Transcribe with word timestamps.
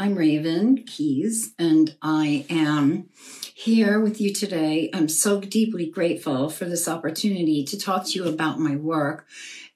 I'm 0.00 0.16
Raven 0.16 0.82
Keyes, 0.84 1.54
and 1.56 1.94
I 2.02 2.44
am 2.50 3.10
here 3.54 4.00
with 4.00 4.20
you 4.20 4.34
today. 4.34 4.90
I'm 4.92 5.08
so 5.08 5.40
deeply 5.40 5.88
grateful 5.88 6.50
for 6.50 6.64
this 6.64 6.88
opportunity 6.88 7.64
to 7.66 7.78
talk 7.78 8.06
to 8.06 8.18
you 8.18 8.26
about 8.26 8.58
my 8.58 8.74
work. 8.74 9.28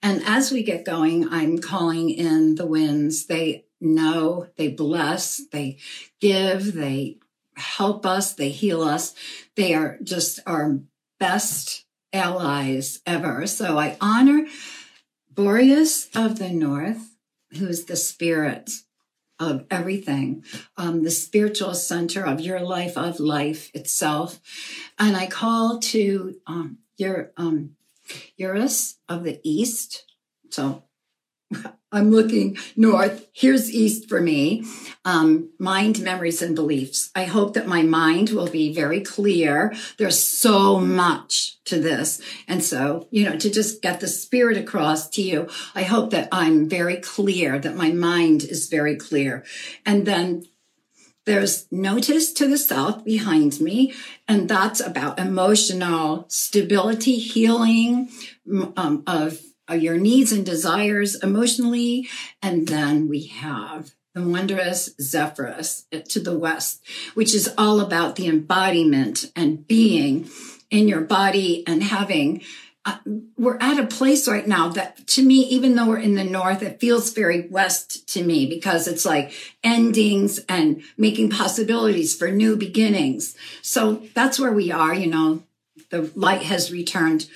And 0.02 0.20
as 0.24 0.50
we 0.50 0.64
get 0.64 0.84
going, 0.84 1.28
I'm 1.28 1.58
calling 1.58 2.10
in 2.10 2.56
the 2.56 2.66
winds. 2.66 3.26
They 3.26 3.66
know, 3.80 4.48
they 4.56 4.68
bless, 4.68 5.40
they 5.52 5.78
give, 6.20 6.74
they 6.74 7.18
help 7.56 8.06
us, 8.06 8.34
they 8.34 8.50
heal 8.50 8.82
us. 8.82 9.14
They 9.56 9.74
are 9.74 9.98
just 10.02 10.40
our 10.46 10.80
best 11.18 11.84
allies 12.12 13.00
ever. 13.06 13.46
So 13.46 13.78
I 13.78 13.96
honor 14.00 14.46
Boreas 15.30 16.08
of 16.14 16.38
the 16.38 16.50
North, 16.50 17.16
who's 17.58 17.84
the 17.84 17.96
spirit 17.96 18.70
of 19.38 19.64
everything, 19.70 20.44
um, 20.76 21.04
the 21.04 21.10
spiritual 21.10 21.74
center 21.74 22.24
of 22.24 22.40
your 22.40 22.60
life, 22.60 22.96
of 22.96 23.20
life 23.20 23.70
itself. 23.74 24.40
And 24.98 25.16
I 25.16 25.26
call 25.26 25.78
to 25.78 26.40
um, 26.46 26.78
your 26.96 27.30
um, 27.36 27.76
Eurus 28.36 28.96
of 29.08 29.24
the 29.24 29.40
East. 29.44 30.04
So 30.50 30.82
I'm 31.90 32.10
looking 32.10 32.58
north. 32.76 33.28
Here's 33.32 33.72
east 33.72 34.08
for 34.08 34.20
me. 34.20 34.64
Um, 35.04 35.50
mind, 35.58 36.00
memories, 36.00 36.42
and 36.42 36.54
beliefs. 36.54 37.10
I 37.14 37.24
hope 37.24 37.54
that 37.54 37.66
my 37.66 37.82
mind 37.82 38.30
will 38.30 38.48
be 38.48 38.74
very 38.74 39.00
clear. 39.00 39.74
There's 39.96 40.22
so 40.22 40.78
much 40.78 41.62
to 41.64 41.80
this. 41.80 42.20
And 42.46 42.62
so, 42.62 43.08
you 43.10 43.24
know, 43.24 43.38
to 43.38 43.50
just 43.50 43.80
get 43.80 44.00
the 44.00 44.08
spirit 44.08 44.58
across 44.58 45.08
to 45.10 45.22
you, 45.22 45.48
I 45.74 45.84
hope 45.84 46.10
that 46.10 46.28
I'm 46.30 46.68
very 46.68 46.96
clear, 46.96 47.58
that 47.58 47.76
my 47.76 47.90
mind 47.90 48.44
is 48.44 48.68
very 48.68 48.96
clear. 48.96 49.44
And 49.86 50.04
then 50.04 50.44
there's 51.24 51.66
Notus 51.70 52.32
to 52.34 52.48
the 52.48 52.56
south 52.56 53.04
behind 53.04 53.60
me, 53.60 53.92
and 54.26 54.48
that's 54.48 54.80
about 54.80 55.18
emotional 55.18 56.24
stability, 56.28 57.16
healing 57.16 58.08
um, 58.78 59.02
of 59.06 59.38
your 59.74 59.96
needs 59.96 60.32
and 60.32 60.44
desires 60.44 61.14
emotionally. 61.16 62.08
And 62.42 62.68
then 62.68 63.08
we 63.08 63.26
have 63.26 63.92
the 64.14 64.22
wondrous 64.22 64.90
Zephyrus 65.00 65.86
to 66.08 66.20
the 66.20 66.36
west, 66.36 66.82
which 67.14 67.34
is 67.34 67.52
all 67.56 67.80
about 67.80 68.16
the 68.16 68.26
embodiment 68.26 69.30
and 69.36 69.66
being 69.66 70.28
in 70.70 70.88
your 70.88 71.00
body 71.00 71.66
and 71.66 71.82
having. 71.82 72.42
Uh, 72.84 72.96
we're 73.36 73.58
at 73.60 73.78
a 73.78 73.86
place 73.86 74.26
right 74.26 74.46
now 74.46 74.68
that 74.68 75.06
to 75.06 75.22
me, 75.22 75.40
even 75.40 75.74
though 75.74 75.86
we're 75.86 75.98
in 75.98 76.14
the 76.14 76.24
north, 76.24 76.62
it 76.62 76.80
feels 76.80 77.12
very 77.12 77.46
west 77.48 78.08
to 78.08 78.24
me 78.24 78.46
because 78.46 78.88
it's 78.88 79.04
like 79.04 79.32
endings 79.62 80.38
and 80.48 80.82
making 80.96 81.28
possibilities 81.28 82.16
for 82.16 82.30
new 82.30 82.56
beginnings. 82.56 83.36
So 83.62 84.06
that's 84.14 84.38
where 84.38 84.52
we 84.52 84.72
are, 84.72 84.94
you 84.94 85.06
know, 85.06 85.42
the 85.90 86.10
light 86.14 86.42
has 86.42 86.72
returned. 86.72 87.28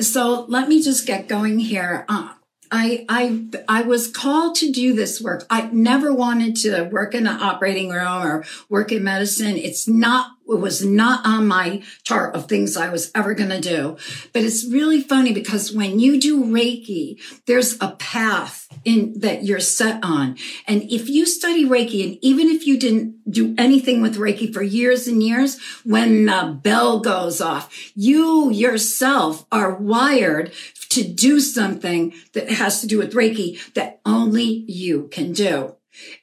So 0.00 0.44
let 0.48 0.68
me 0.68 0.82
just 0.82 1.06
get 1.06 1.28
going 1.28 1.58
here. 1.58 2.04
Uh, 2.08 2.30
I, 2.70 3.06
I, 3.08 3.44
I 3.68 3.82
was 3.82 4.10
called 4.10 4.56
to 4.56 4.72
do 4.72 4.92
this 4.92 5.20
work. 5.20 5.46
I 5.48 5.68
never 5.72 6.12
wanted 6.12 6.56
to 6.56 6.82
work 6.84 7.14
in 7.14 7.26
an 7.26 7.40
operating 7.40 7.90
room 7.90 8.22
or 8.22 8.44
work 8.68 8.92
in 8.92 9.04
medicine. 9.04 9.56
It's 9.56 9.86
not, 9.86 10.32
it 10.48 10.60
was 10.60 10.84
not 10.84 11.26
on 11.26 11.46
my 11.46 11.82
chart 12.04 12.34
of 12.34 12.46
things 12.46 12.76
I 12.76 12.88
was 12.88 13.10
ever 13.14 13.34
going 13.34 13.50
to 13.50 13.60
do. 13.60 13.96
But 14.32 14.42
it's 14.42 14.66
really 14.70 15.00
funny 15.00 15.32
because 15.32 15.72
when 15.72 15.98
you 15.98 16.20
do 16.20 16.44
Reiki, 16.44 17.20
there's 17.46 17.76
a 17.80 17.92
path 17.92 18.68
in 18.84 19.18
that 19.20 19.44
you're 19.44 19.60
set 19.60 20.02
on. 20.04 20.36
And 20.66 20.82
if 20.84 21.08
you 21.08 21.26
study 21.26 21.64
Reiki, 21.64 22.04
and 22.04 22.18
even 22.22 22.48
if 22.48 22.66
you 22.66 22.78
didn't 22.78 23.16
do 23.30 23.54
anything 23.58 24.00
with 24.00 24.16
Reiki 24.16 24.52
for 24.52 24.62
years 24.62 25.08
and 25.08 25.22
years, 25.22 25.60
when 25.84 26.26
the 26.26 26.58
bell 26.62 27.00
goes 27.00 27.40
off, 27.40 27.92
you 27.94 28.50
yourself 28.50 29.44
are 29.50 29.74
wired 29.74 30.52
to 30.90 31.02
do 31.02 31.40
something 31.40 32.14
that 32.32 32.50
has 32.50 32.80
to 32.80 32.86
do 32.86 32.98
with 32.98 33.14
Reiki 33.14 33.72
that 33.74 34.00
only 34.06 34.44
you 34.44 35.08
can 35.08 35.32
do. 35.32 35.74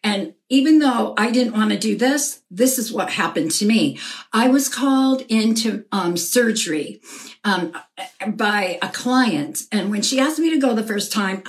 And 0.04 0.36
even 0.50 0.80
though 0.80 1.14
I 1.18 1.32
didn't 1.32 1.54
want 1.54 1.72
to 1.72 1.80
do 1.80 1.98
this, 1.98 2.44
this 2.52 2.78
is 2.78 2.92
what 2.92 3.12
happened 3.12 3.52
to 3.52 3.66
me. 3.66 4.00
I 4.32 4.48
was 4.48 4.70
called 4.70 5.22
into 5.30 5.86
um, 5.92 6.18
surgery 6.18 7.02
um, 7.44 7.74
by 8.28 8.78
a 8.82 8.90
client. 8.90 9.64
And 9.72 9.90
when 9.90 10.02
she 10.02 10.20
asked 10.20 10.40
me 10.40 10.50
to 10.52 10.60
go 10.60 10.74
the 10.74 10.84
first 10.84 11.12
time, 11.12 11.44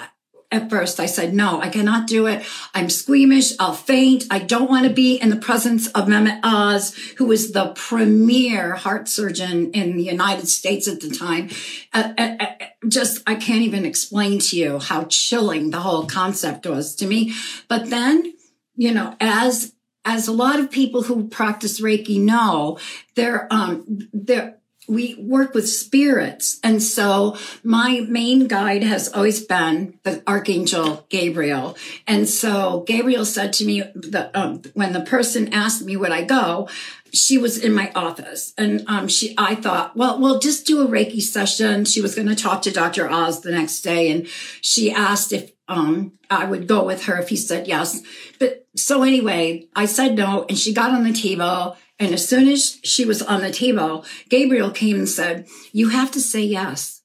at 0.55 0.71
first 0.71 1.01
I 1.01 1.07
said, 1.07 1.35
no, 1.35 1.61
I 1.61 1.69
cannot 1.69 2.07
do 2.07 2.27
it. 2.27 2.45
I'm 2.75 2.89
squeamish. 2.89 3.53
I'll 3.59 3.75
faint. 3.75 4.25
I 4.31 4.39
don't 4.39 4.71
want 4.71 4.87
to 4.87 4.93
be 4.93 5.17
in 5.17 5.31
the 5.31 5.37
presence 5.37 5.89
of 5.89 6.07
Mehmet 6.07 6.41
Oz, 6.43 6.95
who 7.19 7.27
was 7.27 7.53
the 7.53 7.73
premier 7.75 8.75
heart 8.75 9.09
surgeon 9.09 9.73
in 9.73 9.97
the 9.97 10.05
United 10.05 10.49
States 10.49 10.89
at 10.89 11.01
the 11.01 11.11
time. 11.11 11.51
Uh, 11.93 12.13
uh, 12.17 12.37
uh, 12.41 12.47
just, 12.89 13.23
I 13.27 13.35
can't 13.35 13.63
even 13.63 13.85
explain 13.85 14.39
to 14.39 14.57
you 14.57 14.79
how 14.79 15.05
chilling 15.05 15.71
the 15.71 15.81
whole 15.81 16.07
concept 16.07 16.67
was 16.67 16.95
to 16.97 17.07
me. 17.07 17.35
But 17.69 17.91
then, 17.91 18.35
you 18.77 18.93
know, 18.93 19.17
as, 19.21 19.75
as 20.05 20.29
a 20.29 20.33
lot 20.33 20.61
of 20.61 20.71
people 20.71 21.03
who 21.03 21.29
practice 21.29 21.81
Reiki 21.81 22.21
know, 22.21 22.79
there, 23.17 23.49
um, 23.51 24.09
there, 24.13 24.59
we 24.87 25.15
work 25.17 25.55
with 25.55 25.69
spirits. 25.69 26.61
And 26.62 26.83
so 26.83 27.37
my 27.62 28.05
main 28.09 28.47
guide 28.47 28.83
has 28.83 29.12
always 29.12 29.45
been 29.45 29.99
the 30.03 30.22
Archangel 30.27 31.06
Gabriel. 31.09 31.77
And 32.06 32.28
so 32.28 32.84
Gabriel 32.87 33.25
said 33.25 33.53
to 33.55 33.65
me 33.65 33.83
that 33.94 34.31
um, 34.34 34.62
when 34.75 34.93
the 34.93 35.00
person 35.00 35.53
asked 35.53 35.83
me 35.83 35.97
would 35.97 36.12
I 36.12 36.25
go, 36.25 36.69
she 37.12 37.39
was 37.39 37.59
in 37.59 37.73
my 37.73 37.93
office. 37.94 38.53
And 38.59 38.84
um, 38.89 39.09
she 39.09 39.34
i 39.39 39.55
thought 39.55 39.97
well 39.97 40.21
we'll 40.21 40.41
just 40.41 40.67
do 40.67 40.83
a 40.83 40.89
reiki 40.89 41.23
session. 41.23 41.84
She 41.84 42.00
was 42.00 42.15
going 42.15 42.28
to 42.28 42.34
talk 42.34 42.62
to 42.62 42.73
dr 42.73 43.09
oz 43.09 43.41
the 43.41 43.53
next 43.53 43.81
day. 43.81 44.11
And 44.11 44.27
she 44.61 44.91
asked 44.93 45.33
if 45.33 45.53
um, 45.69 46.12
i 46.31 46.44
would 46.44 46.67
go 46.67 46.84
with 46.84 47.05
her 47.05 47.19
if 47.19 47.28
he 47.28 47.37
said 47.37 47.67
yes. 47.67 48.03
But 48.39 48.67
so 48.77 49.03
anyway 49.03 49.69
i 49.77 49.87
said 49.87 50.17
no 50.17 50.44
and 50.49 50.59
she 50.59 50.75
got 50.75 50.91
on 50.91 51.05
the 51.05 51.12
table 51.12 51.77
and 51.99 52.12
as 52.12 52.28
soon 52.28 52.49
as 52.49 52.81
she 52.82 53.05
was 53.05 53.22
on 53.22 53.41
the 53.41 53.50
table, 53.50 54.05
Gabriel 54.28 54.71
came 54.71 54.97
and 54.97 55.09
said, 55.09 55.47
you 55.72 55.91
have 55.91 56.10
to 56.12 56.21
say 56.21 56.41
yes. 56.41 57.03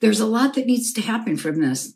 There's 0.00 0.20
a 0.20 0.26
lot 0.26 0.54
that 0.54 0.66
needs 0.66 0.92
to 0.94 1.00
happen 1.00 1.36
from 1.36 1.60
this. 1.60 1.94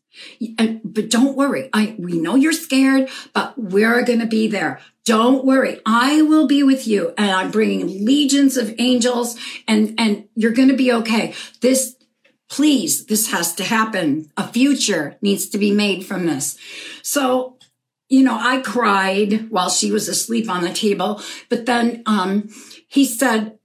But 0.58 1.10
don't 1.10 1.36
worry. 1.36 1.70
I, 1.72 1.94
we 1.98 2.18
know 2.18 2.34
you're 2.34 2.52
scared, 2.52 3.08
but 3.32 3.54
we're 3.56 4.02
going 4.02 4.20
to 4.20 4.26
be 4.26 4.48
there. 4.48 4.80
Don't 5.04 5.44
worry. 5.44 5.80
I 5.86 6.22
will 6.22 6.46
be 6.46 6.62
with 6.62 6.86
you 6.86 7.14
and 7.16 7.30
I'm 7.30 7.50
bringing 7.50 8.04
legions 8.04 8.56
of 8.56 8.74
angels 8.78 9.36
and, 9.68 9.94
and 9.98 10.28
you're 10.34 10.52
going 10.52 10.68
to 10.68 10.76
be 10.76 10.92
okay. 10.92 11.34
This, 11.60 11.96
please, 12.48 13.06
this 13.06 13.30
has 13.30 13.54
to 13.56 13.64
happen. 13.64 14.30
A 14.36 14.48
future 14.48 15.16
needs 15.20 15.48
to 15.50 15.58
be 15.58 15.72
made 15.72 16.04
from 16.06 16.26
this. 16.26 16.58
So 17.02 17.58
you 18.09 18.22
know, 18.22 18.38
I 18.38 18.60
cried 18.60 19.50
while 19.50 19.70
she 19.70 19.91
was 19.91 20.09
asleep 20.09 20.48
on 20.48 20.62
the 20.62 20.72
table. 20.72 21.20
But 21.48 21.66
then 21.66 22.03
um, 22.06 22.48
he 22.87 23.04
said, 23.04 23.59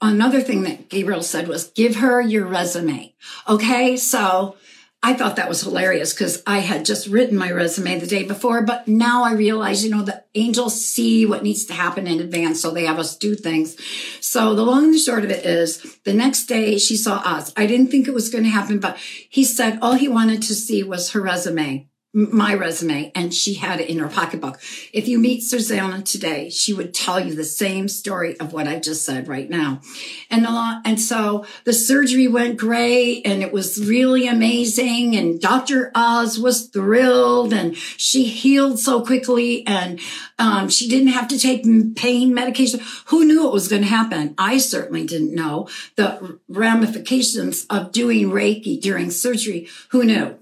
another 0.00 0.40
thing 0.40 0.62
that 0.62 0.88
Gabriel 0.88 1.22
said 1.22 1.48
was, 1.48 1.70
give 1.70 1.96
her 1.96 2.20
your 2.20 2.46
resume. 2.46 3.14
Okay. 3.48 3.96
So 3.96 4.56
I 5.02 5.14
thought 5.14 5.36
that 5.36 5.48
was 5.48 5.62
hilarious 5.62 6.12
because 6.12 6.42
I 6.46 6.58
had 6.58 6.84
just 6.84 7.08
written 7.08 7.36
my 7.36 7.50
resume 7.50 7.98
the 7.98 8.06
day 8.06 8.22
before, 8.22 8.62
but 8.62 8.86
now 8.86 9.24
I 9.24 9.32
realize, 9.32 9.82
you 9.82 9.90
know, 9.90 10.02
the 10.02 10.24
angels 10.34 10.84
see 10.84 11.24
what 11.26 11.42
needs 11.42 11.64
to 11.66 11.72
happen 11.72 12.06
in 12.06 12.20
advance. 12.20 12.60
So 12.60 12.70
they 12.70 12.84
have 12.84 12.98
us 12.98 13.16
do 13.16 13.34
things. 13.34 13.76
So 14.20 14.54
the 14.54 14.62
long 14.62 14.84
and 14.84 14.94
the 14.94 14.98
short 14.98 15.24
of 15.24 15.30
it 15.30 15.44
is 15.44 15.98
the 16.04 16.12
next 16.12 16.46
day 16.46 16.78
she 16.78 16.96
saw 16.96 17.16
us. 17.24 17.52
I 17.56 17.66
didn't 17.66 17.88
think 17.88 18.08
it 18.08 18.14
was 18.14 18.28
going 18.28 18.44
to 18.44 18.50
happen, 18.50 18.78
but 18.78 18.98
he 18.98 19.42
said 19.42 19.78
all 19.82 19.94
he 19.94 20.06
wanted 20.06 20.42
to 20.42 20.54
see 20.54 20.82
was 20.82 21.12
her 21.12 21.20
resume 21.20 21.89
my 22.12 22.52
resume 22.54 23.12
and 23.14 23.32
she 23.32 23.54
had 23.54 23.80
it 23.80 23.88
in 23.88 24.00
her 24.00 24.08
pocketbook. 24.08 24.60
If 24.92 25.06
you 25.06 25.18
meet 25.18 25.42
Susanna 25.42 26.02
today, 26.02 26.50
she 26.50 26.72
would 26.72 26.92
tell 26.92 27.20
you 27.20 27.34
the 27.34 27.44
same 27.44 27.86
story 27.86 28.38
of 28.40 28.52
what 28.52 28.66
I 28.66 28.80
just 28.80 29.04
said 29.04 29.28
right 29.28 29.48
now. 29.48 29.80
And 30.28 30.44
a 30.44 30.50
lot, 30.50 30.82
and 30.84 31.00
so 31.00 31.46
the 31.64 31.72
surgery 31.72 32.26
went 32.26 32.58
great 32.58 33.22
and 33.24 33.42
it 33.42 33.52
was 33.52 33.86
really 33.86 34.26
amazing. 34.26 35.14
And 35.14 35.40
Dr. 35.40 35.92
Oz 35.94 36.36
was 36.36 36.66
thrilled 36.66 37.52
and 37.52 37.76
she 37.76 38.24
healed 38.24 38.80
so 38.80 39.04
quickly 39.04 39.64
and 39.64 40.00
um, 40.38 40.68
she 40.68 40.88
didn't 40.88 41.08
have 41.08 41.28
to 41.28 41.38
take 41.38 41.64
pain 41.94 42.34
medication. 42.34 42.80
Who 43.06 43.24
knew 43.24 43.46
it 43.46 43.52
was 43.52 43.68
going 43.68 43.82
to 43.82 43.88
happen? 43.88 44.34
I 44.36 44.58
certainly 44.58 45.06
didn't 45.06 45.34
know 45.34 45.68
the 45.94 46.40
ramifications 46.48 47.66
of 47.70 47.92
doing 47.92 48.30
Reiki 48.30 48.80
during 48.80 49.12
surgery. 49.12 49.68
Who 49.90 50.02
knew? 50.02 50.36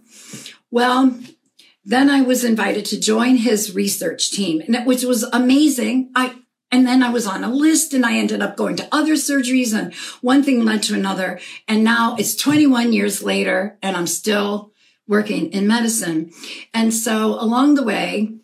Well, 0.71 1.19
then 1.85 2.11
I 2.11 2.23
was 2.23 2.45
invited 2.45 2.85
to 2.87 3.01
join 3.01 3.37
his 3.37 3.75
research 3.75 4.31
team, 4.31 4.61
and 4.61 4.87
which 4.87 5.05
was 5.05 5.23
amazing. 5.25 6.11
I 6.15 6.35
and 6.71 6.87
then 6.87 7.03
I 7.03 7.09
was 7.09 7.27
on 7.27 7.45
a 7.45 7.51
list 7.51 7.95
and 7.95 8.05
I 8.05 8.19
ended 8.19 8.43
up 8.43 8.57
going 8.57 8.77
to 8.77 8.89
other 8.93 9.15
surgeries 9.15 9.73
and 9.73 9.95
one 10.21 10.43
thing 10.43 10.65
led 10.65 10.83
to 10.85 10.95
another. 10.95 11.41
And 11.67 11.83
now 11.83 12.15
it's 12.19 12.37
21 12.37 12.93
years 12.93 13.23
later 13.23 13.79
and 13.83 13.97
I'm 13.97 14.07
still 14.07 14.73
working 15.07 15.51
in 15.53 15.67
medicine. 15.67 16.31
And 16.75 16.93
so 16.93 17.41
along 17.41 17.75
the 17.75 17.85
way, 17.85 18.35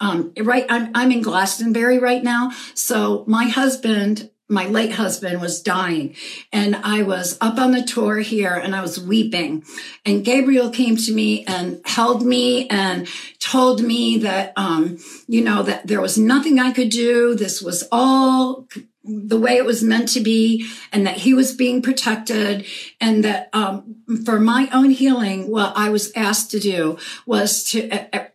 um, 0.00 0.32
right, 0.36 0.66
I'm, 0.68 0.90
I'm 0.94 1.12
in 1.12 1.22
Glastonbury 1.22 1.98
right 1.98 2.22
now. 2.22 2.50
So 2.74 3.24
my 3.28 3.44
husband 3.44 4.30
my 4.48 4.66
late 4.66 4.92
husband 4.92 5.40
was 5.40 5.60
dying 5.60 6.14
and 6.52 6.74
I 6.76 7.02
was 7.02 7.36
up 7.40 7.58
on 7.58 7.72
the 7.72 7.82
Tor 7.82 8.18
here 8.18 8.54
and 8.54 8.74
I 8.74 8.80
was 8.80 8.98
weeping 8.98 9.64
and 10.04 10.24
Gabriel 10.24 10.70
came 10.70 10.96
to 10.96 11.12
me 11.12 11.44
and 11.44 11.80
held 11.84 12.24
me 12.24 12.66
and 12.68 13.06
told 13.38 13.82
me 13.82 14.18
that, 14.18 14.52
um, 14.56 14.98
you 15.26 15.42
know, 15.42 15.62
that 15.62 15.86
there 15.86 16.00
was 16.00 16.16
nothing 16.16 16.58
I 16.58 16.72
could 16.72 16.90
do. 16.90 17.34
This 17.34 17.60
was 17.60 17.86
all 17.92 18.66
the 19.04 19.38
way 19.38 19.56
it 19.56 19.64
was 19.64 19.82
meant 19.82 20.08
to 20.10 20.20
be 20.20 20.66
and 20.92 21.06
that 21.06 21.18
he 21.18 21.34
was 21.34 21.54
being 21.54 21.82
protected 21.82 22.66
and 23.00 23.24
that, 23.24 23.48
um, 23.52 23.96
for 24.24 24.40
my 24.40 24.68
own 24.72 24.90
healing, 24.90 25.50
what 25.50 25.76
I 25.76 25.90
was 25.90 26.12
asked 26.16 26.50
to 26.52 26.60
do 26.60 26.98
was 27.26 27.64
to, 27.64 27.88
uh, 27.90 28.28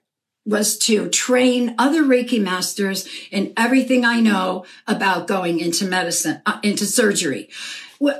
was 0.45 0.77
to 0.77 1.09
train 1.09 1.73
other 1.77 2.03
Reiki 2.03 2.41
masters 2.41 3.07
in 3.31 3.53
everything 3.55 4.03
I 4.05 4.19
know 4.19 4.65
about 4.87 5.27
going 5.27 5.59
into 5.59 5.85
medicine, 5.85 6.41
uh, 6.45 6.59
into 6.63 6.85
surgery. 6.85 7.49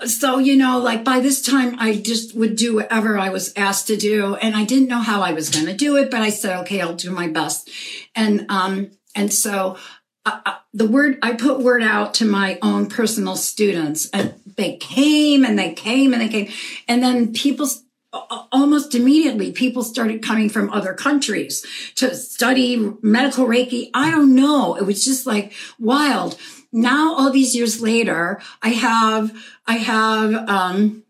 So, 0.05 0.37
you 0.37 0.55
know, 0.55 0.79
like 0.79 1.03
by 1.03 1.19
this 1.19 1.41
time, 1.41 1.75
I 1.77 1.97
just 1.97 2.35
would 2.35 2.55
do 2.55 2.75
whatever 2.75 3.17
I 3.17 3.29
was 3.29 3.51
asked 3.57 3.87
to 3.87 3.97
do. 3.97 4.35
And 4.35 4.55
I 4.55 4.63
didn't 4.63 4.87
know 4.87 5.01
how 5.01 5.21
I 5.21 5.33
was 5.33 5.49
going 5.49 5.65
to 5.65 5.75
do 5.75 5.97
it, 5.97 6.09
but 6.09 6.21
I 6.21 6.29
said, 6.29 6.57
okay, 6.61 6.79
I'll 6.79 6.95
do 6.95 7.11
my 7.11 7.27
best. 7.27 7.69
And, 8.15 8.45
um, 8.49 8.91
and 9.13 9.33
so 9.33 9.77
uh, 10.25 10.39
uh, 10.45 10.55
the 10.73 10.87
word, 10.87 11.19
I 11.21 11.33
put 11.33 11.59
word 11.59 11.83
out 11.83 12.13
to 12.15 12.25
my 12.25 12.57
own 12.61 12.87
personal 12.87 13.35
students 13.35 14.09
and 14.11 14.35
they 14.55 14.77
came 14.77 15.43
and 15.43 15.59
they 15.59 15.73
came 15.73 16.13
and 16.13 16.21
they 16.21 16.29
came. 16.29 16.53
And 16.87 17.03
then 17.03 17.33
people 17.33 17.67
almost 18.13 18.93
immediately 18.93 19.51
people 19.51 19.83
started 19.83 20.21
coming 20.21 20.49
from 20.49 20.69
other 20.69 20.93
countries 20.93 21.65
to 21.95 22.15
study 22.15 22.93
medical 23.01 23.47
reiki. 23.47 23.89
I 23.93 24.11
don't 24.11 24.35
know. 24.35 24.75
It 24.75 24.83
was 24.83 25.03
just 25.03 25.25
like 25.25 25.53
wild. 25.79 26.37
Now 26.71 27.15
all 27.15 27.31
these 27.31 27.55
years 27.55 27.81
later 27.81 28.41
i 28.61 28.69
have 28.69 29.31
i 29.67 29.75
have 29.77 30.33
um 30.49 31.03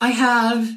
i 0.00 0.10
have 0.10 0.70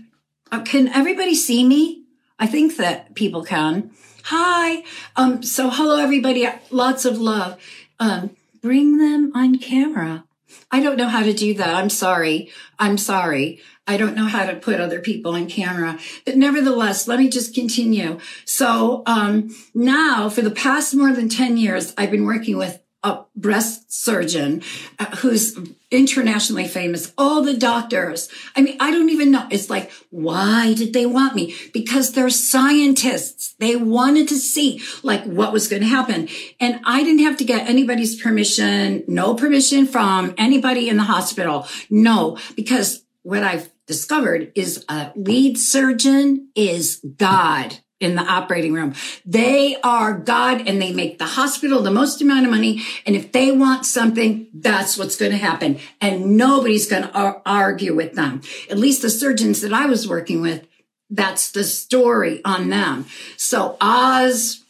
uh, 0.51 0.61
can 0.61 0.89
everybody 0.89 1.33
see 1.33 1.63
me? 1.63 2.03
I 2.37 2.45
think 2.45 2.75
that 2.75 3.15
people 3.15 3.43
can. 3.43 3.91
Hi. 4.25 4.83
Um 5.15 5.43
so 5.43 5.69
hello 5.69 5.97
everybody. 5.97 6.47
Lots 6.69 7.05
of 7.05 7.19
love. 7.19 7.57
Um 7.99 8.35
bring 8.61 8.97
them 8.97 9.31
on 9.33 9.57
camera 9.57 10.25
I 10.71 10.81
don't 10.81 10.97
know 10.97 11.07
how 11.07 11.23
to 11.23 11.33
do 11.33 11.53
that. 11.55 11.75
I'm 11.75 11.89
sorry. 11.89 12.51
I'm 12.79 12.97
sorry. 12.97 13.61
I 13.87 13.97
don't 13.97 14.15
know 14.15 14.25
how 14.25 14.45
to 14.45 14.55
put 14.55 14.79
other 14.79 14.99
people 14.99 15.33
on 15.33 15.47
camera, 15.47 15.99
but 16.25 16.37
nevertheless, 16.37 17.07
let 17.07 17.19
me 17.19 17.29
just 17.29 17.53
continue. 17.53 18.19
So, 18.45 19.03
um, 19.05 19.55
now 19.73 20.29
for 20.29 20.41
the 20.41 20.51
past 20.51 20.95
more 20.95 21.11
than 21.11 21.29
10 21.29 21.57
years, 21.57 21.93
I've 21.97 22.11
been 22.11 22.25
working 22.25 22.57
with 22.57 22.79
a 23.03 23.23
breast 23.35 23.91
surgeon 23.91 24.61
uh, 24.99 25.15
who's 25.17 25.57
internationally 25.89 26.67
famous. 26.67 27.11
All 27.17 27.41
the 27.41 27.57
doctors. 27.57 28.29
I 28.55 28.61
mean, 28.61 28.77
I 28.79 28.91
don't 28.91 29.09
even 29.09 29.31
know. 29.31 29.47
It's 29.49 29.69
like, 29.69 29.91
why 30.09 30.73
did 30.73 30.93
they 30.93 31.05
want 31.05 31.35
me? 31.35 31.55
Because 31.73 32.13
they're 32.13 32.29
scientists. 32.29 33.55
They 33.59 33.75
wanted 33.75 34.27
to 34.29 34.37
see 34.37 34.81
like 35.03 35.23
what 35.23 35.51
was 35.51 35.67
going 35.67 35.81
to 35.81 35.87
happen. 35.87 36.29
And 36.59 36.79
I 36.85 37.03
didn't 37.03 37.25
have 37.25 37.37
to 37.37 37.43
get 37.43 37.67
anybody's 37.67 38.21
permission, 38.21 39.03
no 39.07 39.33
permission 39.33 39.87
from 39.87 40.33
anybody 40.37 40.87
in 40.87 40.97
the 40.97 41.03
hospital. 41.03 41.67
No, 41.89 42.37
because 42.55 43.03
what 43.23 43.43
I've 43.43 43.71
discovered 43.87 44.51
is 44.55 44.85
a 44.87 45.11
lead 45.15 45.57
surgeon 45.57 46.49
is 46.55 47.03
God 47.17 47.79
in 48.01 48.15
the 48.15 48.23
operating 48.23 48.73
room. 48.73 48.93
They 49.25 49.77
are 49.81 50.17
God 50.17 50.67
and 50.67 50.81
they 50.81 50.91
make 50.91 51.19
the 51.19 51.25
hospital 51.25 51.81
the 51.81 51.91
most 51.91 52.21
amount 52.21 52.45
of 52.45 52.51
money. 52.51 52.81
And 53.05 53.15
if 53.15 53.31
they 53.31 53.51
want 53.51 53.85
something, 53.85 54.47
that's 54.53 54.97
what's 54.97 55.15
going 55.15 55.31
to 55.31 55.37
happen. 55.37 55.79
And 56.01 56.35
nobody's 56.35 56.87
going 56.87 57.03
to 57.03 57.41
argue 57.45 57.95
with 57.95 58.13
them. 58.13 58.41
At 58.69 58.79
least 58.79 59.03
the 59.03 59.09
surgeons 59.09 59.61
that 59.61 59.73
I 59.73 59.85
was 59.85 60.07
working 60.07 60.41
with, 60.41 60.67
that's 61.09 61.51
the 61.51 61.63
story 61.63 62.41
on 62.43 62.69
them. 62.69 63.05
So 63.37 63.77
Oz, 63.79 64.61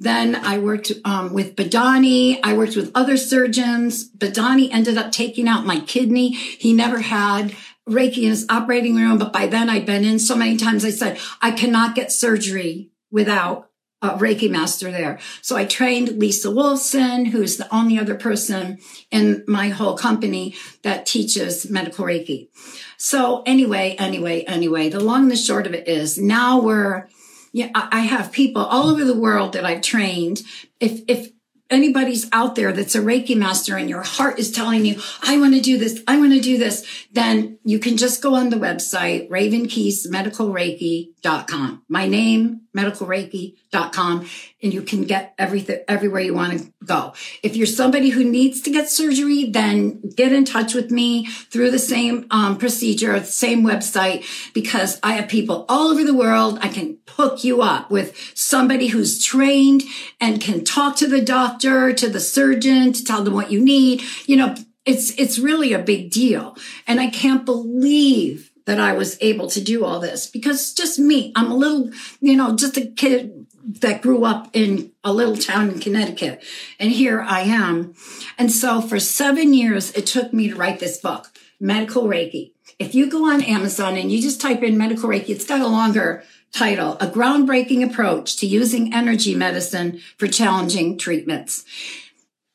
then 0.00 0.36
I 0.36 0.58
worked 0.58 0.92
um, 1.04 1.32
with 1.32 1.56
Badani. 1.56 2.38
I 2.44 2.56
worked 2.56 2.76
with 2.76 2.92
other 2.94 3.16
surgeons. 3.16 4.08
Badani 4.10 4.68
ended 4.72 4.96
up 4.96 5.10
taking 5.10 5.48
out 5.48 5.66
my 5.66 5.80
kidney. 5.80 6.30
He 6.34 6.72
never 6.72 7.00
had 7.00 7.54
Reiki 7.88 8.24
in 8.24 8.30
his 8.30 8.46
operating 8.48 8.96
room, 8.96 9.18
but 9.18 9.32
by 9.32 9.46
then 9.46 9.68
I'd 9.68 9.86
been 9.86 10.04
in 10.04 10.18
so 10.18 10.36
many 10.36 10.56
times. 10.56 10.84
I 10.84 10.90
said, 10.90 11.18
I 11.40 11.50
cannot 11.50 11.94
get 11.94 12.12
surgery 12.12 12.90
without 13.10 13.68
a 14.00 14.10
Reiki 14.10 14.48
master 14.48 14.90
there. 14.90 15.18
So 15.42 15.56
I 15.56 15.64
trained 15.64 16.18
Lisa 16.18 16.48
Wolfson, 16.48 17.28
who's 17.28 17.56
the 17.56 17.72
only 17.74 17.98
other 17.98 18.14
person 18.14 18.78
in 19.10 19.44
my 19.48 19.70
whole 19.70 19.96
company 19.96 20.54
that 20.82 21.04
teaches 21.04 21.68
medical 21.68 22.04
Reiki. 22.04 22.48
So 22.96 23.42
anyway, 23.44 23.96
anyway, 23.98 24.42
anyway, 24.42 24.88
the 24.88 25.00
long 25.00 25.22
and 25.22 25.30
the 25.30 25.36
short 25.36 25.66
of 25.66 25.74
it 25.74 25.88
is 25.88 26.16
now 26.16 26.60
we're, 26.60 27.08
yeah, 27.52 27.70
I 27.74 28.00
have 28.00 28.30
people 28.30 28.62
all 28.64 28.88
over 28.88 29.04
the 29.04 29.18
world 29.18 29.54
that 29.54 29.64
I've 29.64 29.82
trained. 29.82 30.42
If, 30.78 31.02
if 31.08 31.32
anybody's 31.70 32.28
out 32.32 32.54
there 32.54 32.72
that's 32.72 32.94
a 32.94 33.00
Reiki 33.00 33.36
master 33.36 33.76
and 33.76 33.90
your 33.90 34.02
heart 34.02 34.38
is 34.38 34.50
telling 34.50 34.84
you, 34.84 35.00
I 35.22 35.38
want 35.38 35.54
to 35.54 35.60
do 35.60 35.78
this, 35.78 36.02
I 36.06 36.18
want 36.18 36.32
to 36.32 36.40
do 36.40 36.58
this, 36.58 36.84
then 37.12 37.58
you 37.64 37.78
can 37.78 37.96
just 37.96 38.20
go 38.22 38.34
on 38.34 38.50
the 38.50 38.56
website, 38.56 39.28
ravenkeyesmedicalreiki.com. 39.28 41.82
My 41.88 42.06
name, 42.06 42.60
medicalreiki.com, 42.76 44.28
and 44.62 44.74
you 44.74 44.82
can 44.82 45.04
get 45.04 45.34
everything, 45.38 45.80
everywhere 45.88 46.20
you 46.20 46.34
want 46.34 46.58
to 46.58 46.72
go. 46.84 47.12
If 47.42 47.56
you're 47.56 47.66
somebody 47.66 48.10
who 48.10 48.24
needs 48.24 48.60
to 48.62 48.70
get 48.70 48.88
surgery, 48.88 49.44
then 49.50 50.00
get 50.16 50.32
in 50.32 50.44
touch 50.44 50.74
with 50.74 50.90
me 50.90 51.26
through 51.26 51.70
the 51.70 51.78
same 51.78 52.26
um, 52.30 52.58
procedure, 52.58 53.18
the 53.18 53.26
same 53.26 53.64
website, 53.64 54.24
because 54.52 54.98
I 55.02 55.12
have 55.12 55.28
people 55.28 55.64
all 55.68 55.88
over 55.88 56.04
the 56.04 56.14
world. 56.14 56.58
I 56.62 56.68
can 56.68 56.98
hook 57.08 57.44
you 57.44 57.62
up 57.62 57.90
with 57.90 58.16
somebody 58.34 58.88
who's 58.88 59.22
trained 59.22 59.82
and 60.20 60.40
can 60.40 60.64
talk 60.64 60.96
to 60.96 61.06
the 61.06 61.20
doctor, 61.20 61.92
to 61.92 62.08
the 62.08 62.20
surgeon, 62.20 62.92
to 62.92 63.04
tell 63.04 63.22
them 63.22 63.34
what 63.34 63.50
you 63.50 63.60
need. 63.60 64.02
You 64.26 64.36
know, 64.36 64.54
it's, 64.84 65.10
it's 65.18 65.38
really 65.38 65.72
a 65.72 65.78
big 65.78 66.10
deal. 66.10 66.56
And 66.86 67.00
I 67.00 67.08
can't 67.08 67.44
believe 67.44 68.47
that 68.68 68.78
I 68.78 68.92
was 68.92 69.16
able 69.22 69.48
to 69.48 69.62
do 69.62 69.82
all 69.82 69.98
this 69.98 70.26
because 70.26 70.74
just 70.74 70.98
me. 70.98 71.32
I'm 71.34 71.50
a 71.50 71.56
little, 71.56 71.90
you 72.20 72.36
know, 72.36 72.54
just 72.54 72.76
a 72.76 72.84
kid 72.84 73.46
that 73.80 74.02
grew 74.02 74.26
up 74.26 74.50
in 74.52 74.92
a 75.02 75.10
little 75.10 75.38
town 75.38 75.70
in 75.70 75.80
Connecticut. 75.80 76.44
And 76.78 76.92
here 76.92 77.22
I 77.22 77.40
am. 77.40 77.94
And 78.36 78.52
so 78.52 78.82
for 78.82 79.00
seven 79.00 79.54
years, 79.54 79.90
it 79.92 80.06
took 80.06 80.34
me 80.34 80.50
to 80.50 80.54
write 80.54 80.80
this 80.80 80.98
book, 80.98 81.30
Medical 81.58 82.04
Reiki. 82.04 82.52
If 82.78 82.94
you 82.94 83.08
go 83.08 83.32
on 83.32 83.40
Amazon 83.42 83.96
and 83.96 84.12
you 84.12 84.20
just 84.20 84.38
type 84.38 84.62
in 84.62 84.76
Medical 84.76 85.08
Reiki, 85.08 85.30
it's 85.30 85.46
got 85.46 85.62
a 85.62 85.66
longer 85.66 86.22
title, 86.52 86.98
A 87.00 87.06
Groundbreaking 87.06 87.82
Approach 87.82 88.36
to 88.36 88.46
Using 88.46 88.92
Energy 88.92 89.34
Medicine 89.34 89.98
for 90.18 90.26
Challenging 90.26 90.98
Treatments. 90.98 91.64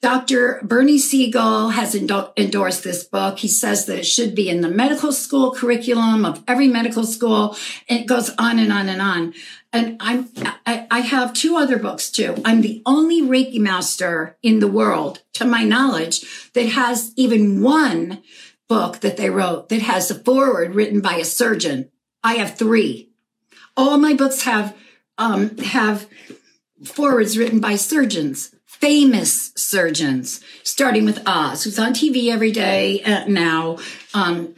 Dr. 0.04 0.60
Bernie 0.64 0.98
Siegel 0.98 1.70
has 1.70 1.96
endorsed 1.96 2.84
this 2.84 3.06
book. 3.06 3.40
He 3.40 3.48
says 3.48 3.86
that 3.86 4.00
it 4.00 4.06
should 4.06 4.36
be 4.36 4.50
in 4.50 4.60
the 4.60 4.68
medical 4.68 5.14
school 5.14 5.54
curriculum 5.54 6.26
of 6.26 6.44
every 6.46 6.68
medical 6.68 7.06
school. 7.06 7.56
And 7.88 8.02
it 8.02 8.06
goes 8.06 8.30
on 8.38 8.60
and 8.60 8.70
on 8.70 8.90
and 8.90 9.02
on. 9.02 9.34
And 9.72 9.96
I'm, 10.02 10.28
I, 10.66 10.88
I 10.92 11.00
have 11.00 11.32
two 11.32 11.56
other 11.56 11.80
books 11.80 12.12
too. 12.12 12.36
I'm 12.44 12.60
the 12.60 12.82
only 12.86 13.22
Reiki 13.22 13.60
master 13.60 14.36
in 14.44 14.60
the 14.60 14.68
world, 14.68 15.24
to 15.36 15.46
my 15.46 15.64
knowledge, 15.64 16.52
that 16.52 16.68
has 16.68 17.14
even 17.16 17.62
one 17.62 18.22
book 18.68 19.00
that 19.00 19.16
they 19.16 19.30
wrote 19.30 19.70
that 19.70 19.84
has 19.84 20.12
a 20.12 20.16
foreword 20.16 20.76
written 20.76 21.00
by 21.00 21.14
a 21.14 21.24
surgeon. 21.24 21.90
I 22.22 22.34
have 22.34 22.58
three. 22.58 23.10
All 23.78 23.98
my 23.98 24.14
books 24.14 24.44
have, 24.44 24.76
um, 25.18 25.58
have 25.60 26.10
forewords 26.84 27.38
written 27.38 27.62
by 27.62 27.78
surgeons 27.78 28.53
famous 28.84 29.54
surgeons, 29.56 30.42
starting 30.64 31.06
with 31.06 31.26
Oz, 31.26 31.64
who's 31.64 31.80
on 31.80 31.94
TV 31.94 32.28
every 32.28 32.52
day 32.52 33.02
uh, 33.04 33.24
now, 33.30 33.78
um, 34.14 34.54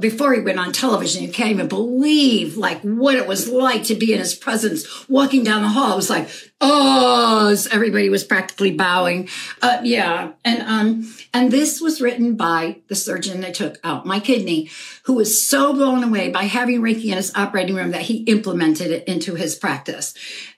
before 0.00 0.34
he 0.34 0.40
went 0.40 0.58
on 0.58 0.72
television, 0.72 1.22
you 1.22 1.30
can't 1.30 1.50
even 1.50 1.68
believe 1.68 2.56
like 2.56 2.80
what 2.80 3.14
it 3.14 3.28
was 3.28 3.48
like 3.48 3.84
to 3.84 3.94
be 3.94 4.12
in 4.12 4.18
his 4.18 4.34
presence, 4.34 5.08
walking 5.08 5.44
down 5.44 5.62
the 5.62 5.68
hall. 5.68 5.92
It 5.92 5.96
was 5.96 6.10
like, 6.10 6.28
oh, 6.60 7.56
everybody 7.70 8.08
was 8.08 8.24
practically 8.24 8.72
bowing. 8.72 9.28
Uh, 9.62 9.80
yeah. 9.84 10.32
And, 10.44 10.62
um, 10.62 11.14
and 11.32 11.52
this 11.52 11.80
was 11.80 12.00
written 12.00 12.34
by 12.34 12.78
the 12.88 12.96
surgeon 12.96 13.40
that 13.42 13.54
took 13.54 13.78
out 13.84 14.04
my 14.04 14.18
kidney, 14.18 14.68
who 15.04 15.14
was 15.14 15.46
so 15.46 15.72
blown 15.72 16.02
away 16.02 16.30
by 16.30 16.44
having 16.44 16.80
Reiki 16.80 17.06
in 17.06 17.16
his 17.16 17.32
operating 17.36 17.76
room 17.76 17.92
that 17.92 18.02
he 18.02 18.24
implemented 18.24 18.90
it 18.90 19.06
into 19.06 19.36
his 19.36 19.54
practice. 19.54 20.12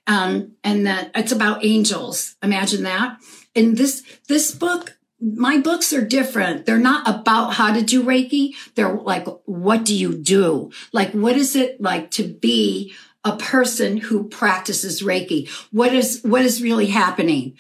Um, 0.07 0.53
and 0.65 0.87
that 0.87 1.11
it's 1.15 1.33
about 1.33 1.65
angels. 1.65 2.37
Imagine 2.43 2.85
that. 2.85 3.19
And 3.55 3.77
this, 3.77 4.03
this 4.29 4.55
book 4.55 4.97
my 5.21 5.59
books 5.59 5.93
are 5.93 6.05
different. 6.05 6.65
They're 6.65 6.79
not 6.79 7.09
about 7.09 7.55
how 7.55 7.75
to 7.75 7.83
do 7.83 8.03
Reiki. 8.03 8.55
They're 8.75 8.95
like, 8.95 9.27
what 9.45 9.85
do 9.85 9.95
you 9.95 10.15
do? 10.15 10.71
Like, 10.93 11.13
what 11.13 11.37
is 11.37 11.55
it 11.57 11.81
like 11.81 12.11
to 12.13 12.25
be 12.25 12.95
a 13.23 13.37
person 13.37 13.99
who 13.99 14.29
practices 14.29 15.03
Reiki? 15.03 15.49
What 15.71 15.93
is, 15.93 16.23
what 16.23 16.43
is 16.43 16.63
really 16.63 16.87
happening 16.87 17.57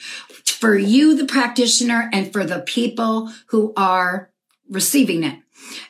for 0.47 0.77
you, 0.77 1.17
the 1.17 1.27
practitioner, 1.27 2.09
and 2.13 2.33
for 2.33 2.45
the 2.45 2.61
people 2.61 3.31
who 3.47 3.75
are 3.77 4.31
receiving 4.71 5.23
it? 5.23 5.39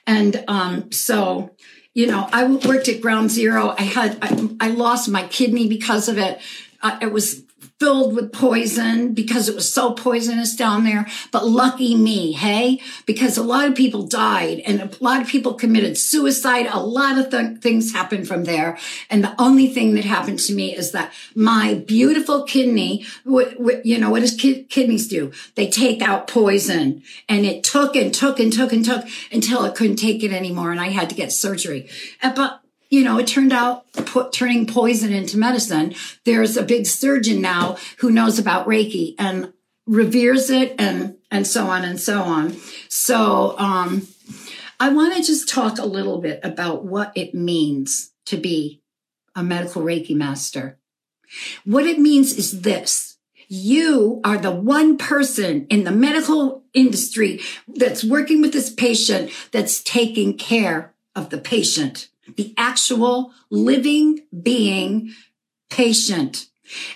And, 0.07 0.45
um, 0.49 0.91
so, 0.91 1.55
you 1.95 2.07
know, 2.07 2.29
I 2.33 2.45
worked 2.47 2.89
at 2.89 3.01
ground 3.01 3.31
zero. 3.31 3.75
I 3.79 3.83
had, 3.83 4.19
I, 4.23 4.49
I 4.61 4.69
lost 4.71 5.09
my 5.09 5.27
kidney 5.29 5.69
because 5.69 6.09
of 6.09 6.19
it. 6.19 6.41
Uh, 6.83 6.99
it 7.01 7.13
was 7.13 7.45
filled 7.81 8.15
with 8.15 8.31
poison 8.31 9.15
because 9.15 9.49
it 9.49 9.55
was 9.55 9.73
so 9.73 9.93
poisonous 9.93 10.55
down 10.55 10.85
there. 10.85 11.07
But 11.33 11.47
lucky 11.47 11.97
me, 11.97 12.33
hey, 12.33 12.81
because 13.07 13.39
a 13.39 13.43
lot 13.43 13.67
of 13.67 13.75
people 13.75 14.03
died 14.03 14.61
and 14.67 14.81
a 14.83 14.91
lot 15.03 15.23
of 15.23 15.29
people 15.29 15.55
committed 15.55 15.97
suicide. 15.97 16.67
A 16.71 16.79
lot 16.79 17.19
of 17.19 17.31
th- 17.31 17.59
things 17.61 17.93
happened 17.93 18.29
from 18.29 18.45
there. 18.45 18.79
And 19.09 19.25
the 19.25 19.35
only 19.41 19.67
thing 19.67 19.95
that 19.95 20.05
happened 20.05 20.41
to 20.41 20.55
me 20.55 20.77
is 20.77 20.93
that 20.93 21.13
my 21.35 21.73
beautiful 21.75 22.45
kidney, 22.45 23.07
w- 23.25 23.57
w- 23.57 23.81
you 23.83 23.99
know, 23.99 24.11
what 24.11 24.21
does 24.21 24.35
ki- 24.35 24.65
kidneys 24.65 25.09
do? 25.09 25.33
They 25.55 25.69
take 25.69 26.03
out 26.03 26.29
poison 26.29 27.03
and 27.31 27.47
it 27.47 27.65
took 27.65 27.97
and 27.97 28.13
took 28.13 28.39
and 28.39 28.53
took 28.53 28.75
and 28.75 28.85
took 28.85 29.07
until 29.33 29.65
it 29.65 29.75
couldn't 29.75 29.97
take 29.97 30.23
it 30.23 30.33
anymore. 30.33 30.71
And 30.71 30.81
I 30.81 30.89
had 30.89 31.09
to 31.09 31.17
get 31.17 31.33
surgery. 31.33 31.89
Uh, 32.23 32.35
but 32.35 32.60
you 32.91 33.05
know, 33.05 33.19
it 33.19 33.27
turned 33.29 33.53
out 33.53 33.91
put, 33.93 34.33
turning 34.33 34.67
poison 34.67 35.13
into 35.13 35.39
medicine. 35.39 35.95
There's 36.25 36.57
a 36.57 36.63
big 36.63 36.87
surgeon 36.87 37.41
now 37.41 37.79
who 37.99 38.11
knows 38.11 38.39
about 38.39 38.67
Reiki 38.67 39.15
and 39.19 39.53
reveres 39.87 40.51
it 40.51 40.75
and, 40.79 41.17
and 41.31 41.47
so 41.47 41.67
on 41.67 41.85
and 41.85 41.99
so 41.99 42.21
on. 42.21 42.57
So, 42.89 43.57
um, 43.59 44.07
I 44.83 44.89
want 44.89 45.15
to 45.15 45.23
just 45.23 45.49
talk 45.49 45.79
a 45.79 45.85
little 45.85 46.21
bit 46.21 46.41
about 46.43 46.85
what 46.85 47.13
it 47.15 47.35
means 47.35 48.13
to 48.27 48.39
be 48.39 48.83
a 49.35 49.43
medical 49.43 49.83
Reiki 49.83 50.17
master. 50.17 50.79
What 51.65 51.87
it 51.87 51.99
means 51.99 52.33
is 52.33 52.63
this. 52.63 53.19
You 53.47 54.21
are 54.25 54.39
the 54.39 54.51
one 54.51 54.97
person 54.97 55.67
in 55.69 55.85
the 55.85 55.91
medical 55.91 56.65
industry 56.73 57.41
that's 57.69 58.03
working 58.03 58.41
with 58.41 58.53
this 58.53 58.73
patient 58.73 59.31
that's 59.51 59.83
taking 59.83 60.39
care 60.39 60.95
of 61.15 61.31
the 61.31 61.39
patient 61.39 62.09
the 62.37 62.55
actual 62.57 63.33
living 63.51 64.21
being 64.43 65.13
patient. 65.69 66.47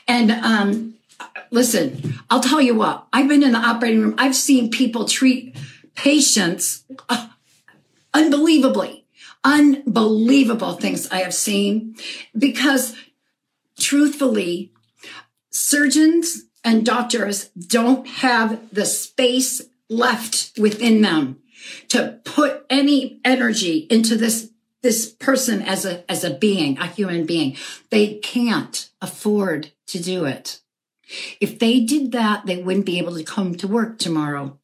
And 0.06 0.30
um, 0.30 0.94
listen, 1.50 2.14
I'll 2.30 2.40
tell 2.40 2.60
you 2.60 2.74
what, 2.74 3.06
I've 3.12 3.28
been 3.28 3.42
in 3.42 3.52
the 3.52 3.58
operating 3.58 4.02
room, 4.02 4.14
I've 4.18 4.36
seen 4.36 4.70
people 4.70 5.06
treat 5.06 5.56
patients 5.94 6.84
uh, 7.08 7.28
unbelievably, 8.12 9.04
unbelievable 9.42 10.74
things 10.74 11.08
I 11.10 11.18
have 11.18 11.34
seen 11.34 11.96
because 12.36 12.94
truthfully, 13.78 14.72
surgeons 15.50 16.44
and 16.64 16.84
doctors 16.84 17.50
don't 17.50 18.06
have 18.06 18.58
the 18.72 18.86
space 18.86 19.62
left 19.88 20.52
within 20.58 21.02
them 21.02 21.38
to 21.88 22.20
put 22.24 22.64
any 22.70 23.20
energy 23.24 23.86
into 23.90 24.16
this 24.16 24.50
this 24.84 25.10
person 25.10 25.62
as 25.62 25.86
a 25.86 26.08
as 26.10 26.22
a 26.24 26.34
being, 26.34 26.78
a 26.78 26.86
human 26.86 27.24
being. 27.24 27.56
They 27.90 28.18
can't 28.18 28.88
afford 29.00 29.72
to 29.88 29.98
do 29.98 30.26
it. 30.26 30.60
If 31.40 31.58
they 31.58 31.80
did 31.80 32.12
that, 32.12 32.44
they 32.44 32.58
wouldn't 32.58 32.86
be 32.86 32.98
able 32.98 33.16
to 33.16 33.24
come 33.24 33.54
to 33.56 33.66
work 33.66 33.98
tomorrow. 33.98 34.58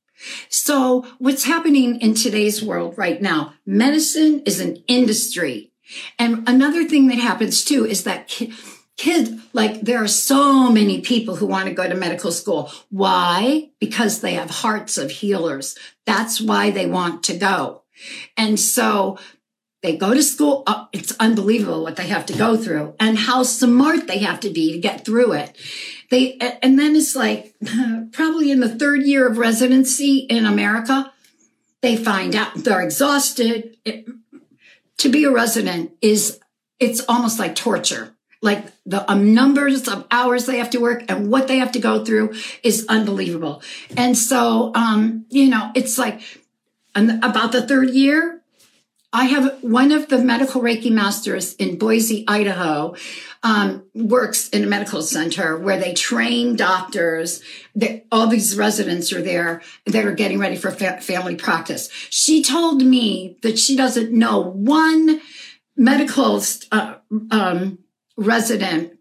So 0.50 1.06
what's 1.18 1.44
happening 1.44 2.00
in 2.00 2.14
today's 2.14 2.62
world 2.62 2.98
right 2.98 3.20
now? 3.20 3.54
Medicine 3.64 4.42
is 4.44 4.60
an 4.60 4.84
industry. 4.86 5.72
And 6.18 6.46
another 6.46 6.84
thing 6.84 7.08
that 7.08 7.18
happens 7.18 7.64
too 7.64 7.86
is 7.86 8.04
that 8.04 8.28
ki- 8.28 8.52
kids, 8.98 9.30
like 9.54 9.80
there 9.80 10.02
are 10.02 10.08
so 10.08 10.70
many 10.70 11.00
people 11.00 11.36
who 11.36 11.46
want 11.46 11.68
to 11.68 11.74
go 11.74 11.88
to 11.88 11.94
medical 11.94 12.30
school. 12.30 12.70
Why? 12.90 13.70
Because 13.80 14.20
they 14.20 14.34
have 14.34 14.50
hearts 14.50 14.98
of 14.98 15.10
healers. 15.10 15.78
That's 16.04 16.42
why 16.42 16.70
they 16.70 16.86
want 16.86 17.22
to 17.24 17.38
go. 17.38 17.82
And 18.36 18.60
so 18.60 19.18
they 19.82 19.96
go 19.96 20.12
to 20.12 20.22
school. 20.22 20.62
Oh, 20.66 20.88
it's 20.92 21.14
unbelievable 21.18 21.82
what 21.82 21.96
they 21.96 22.08
have 22.08 22.26
to 22.26 22.36
go 22.36 22.56
through 22.56 22.94
and 23.00 23.16
how 23.16 23.42
smart 23.42 24.06
they 24.06 24.18
have 24.18 24.40
to 24.40 24.50
be 24.50 24.72
to 24.72 24.78
get 24.78 25.04
through 25.04 25.32
it. 25.32 25.56
They, 26.10 26.36
and 26.62 26.78
then 26.78 26.96
it's 26.96 27.16
like 27.16 27.54
probably 28.12 28.50
in 28.50 28.60
the 28.60 28.68
third 28.68 29.02
year 29.02 29.26
of 29.26 29.38
residency 29.38 30.18
in 30.18 30.44
America, 30.44 31.12
they 31.80 31.96
find 31.96 32.34
out 32.34 32.56
they're 32.56 32.82
exhausted. 32.82 33.76
It, 33.84 34.06
to 34.98 35.08
be 35.08 35.24
a 35.24 35.30
resident 35.30 35.92
is, 36.02 36.38
it's 36.78 37.02
almost 37.08 37.38
like 37.38 37.54
torture. 37.54 38.14
Like 38.42 38.66
the 38.84 39.10
um, 39.10 39.34
numbers 39.34 39.86
of 39.86 40.06
hours 40.10 40.46
they 40.46 40.58
have 40.58 40.70
to 40.70 40.78
work 40.78 41.04
and 41.08 41.30
what 41.30 41.46
they 41.46 41.58
have 41.58 41.72
to 41.72 41.78
go 41.78 42.04
through 42.04 42.34
is 42.62 42.86
unbelievable. 42.88 43.62
And 43.96 44.16
so, 44.16 44.72
um, 44.74 45.26
you 45.30 45.48
know, 45.48 45.70
it's 45.74 45.98
like 45.98 46.22
about 46.94 47.52
the 47.52 47.66
third 47.66 47.90
year, 47.90 48.39
I 49.12 49.24
have 49.24 49.58
one 49.62 49.90
of 49.90 50.08
the 50.08 50.18
medical 50.18 50.62
Reiki 50.62 50.90
masters 50.90 51.54
in 51.54 51.78
Boise, 51.78 52.24
Idaho, 52.28 52.94
um, 53.42 53.84
works 53.92 54.48
in 54.50 54.62
a 54.62 54.68
medical 54.68 55.02
center 55.02 55.58
where 55.58 55.80
they 55.80 55.94
train 55.94 56.54
doctors. 56.54 57.42
That 57.74 58.06
all 58.12 58.28
these 58.28 58.56
residents 58.56 59.12
are 59.12 59.22
there 59.22 59.62
that 59.86 60.04
are 60.04 60.14
getting 60.14 60.38
ready 60.38 60.56
for 60.56 60.70
fa- 60.70 61.00
family 61.00 61.34
practice. 61.34 61.88
She 62.10 62.42
told 62.42 62.82
me 62.82 63.36
that 63.42 63.58
she 63.58 63.76
doesn't 63.76 64.12
know 64.12 64.38
one 64.40 65.20
medical 65.76 66.40
uh, 66.70 66.94
um, 67.32 67.78
resident 68.16 68.92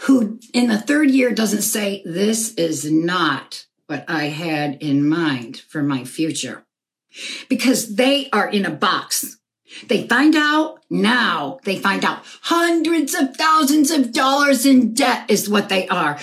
who 0.00 0.38
in 0.52 0.66
the 0.66 0.78
third 0.78 1.10
year 1.10 1.30
doesn't 1.30 1.62
say, 1.62 2.02
this 2.04 2.52
is 2.54 2.90
not 2.90 3.64
what 3.86 4.04
I 4.08 4.24
had 4.24 4.82
in 4.82 5.08
mind 5.08 5.56
for 5.56 5.82
my 5.82 6.04
future 6.04 6.66
because 7.48 7.94
they 7.94 8.28
are 8.30 8.48
in 8.48 8.66
a 8.66 8.70
box 8.70 9.38
they 9.88 10.06
find 10.06 10.34
out 10.36 10.80
now, 10.90 11.58
they 11.64 11.78
find 11.78 12.04
out 12.04 12.22
hundreds 12.42 13.14
of 13.14 13.36
thousands 13.36 13.90
of 13.90 14.12
dollars 14.12 14.64
in 14.66 14.94
debt 14.94 15.28
is 15.28 15.48
what 15.48 15.68
they 15.68 15.88
are. 15.88 16.18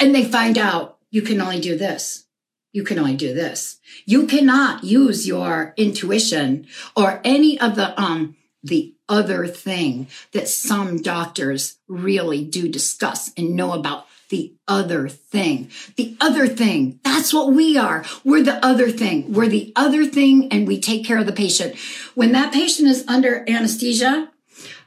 And 0.00 0.14
they 0.14 0.24
find 0.24 0.58
out 0.58 0.98
you 1.10 1.22
can 1.22 1.40
only 1.40 1.60
do 1.60 1.76
this. 1.76 2.24
You 2.72 2.84
can 2.84 2.98
only 2.98 3.16
do 3.16 3.32
this. 3.32 3.78
You 4.04 4.26
cannot 4.26 4.84
use 4.84 5.26
your 5.26 5.72
intuition 5.76 6.66
or 6.94 7.20
any 7.24 7.58
of 7.58 7.74
the, 7.74 7.98
um, 8.00 8.36
the 8.62 8.94
other 9.08 9.46
thing 9.46 10.08
that 10.32 10.48
some 10.48 11.00
doctors 11.00 11.78
really 11.88 12.44
do 12.44 12.68
discuss 12.68 13.32
and 13.36 13.56
know 13.56 13.72
about 13.72 14.06
the 14.28 14.54
other 14.66 15.08
thing. 15.08 15.70
The 15.96 16.16
other 16.20 16.46
thing. 16.46 17.00
That's 17.04 17.32
what 17.32 17.52
we 17.52 17.76
are. 17.78 18.04
We're 18.24 18.42
the 18.42 18.64
other 18.64 18.90
thing. 18.90 19.32
We're 19.32 19.48
the 19.48 19.72
other 19.76 20.04
thing 20.04 20.48
and 20.52 20.66
we 20.66 20.80
take 20.80 21.04
care 21.04 21.18
of 21.18 21.26
the 21.26 21.32
patient. 21.32 21.76
When 22.14 22.32
that 22.32 22.52
patient 22.52 22.88
is 22.88 23.04
under 23.08 23.44
anesthesia, 23.48 24.30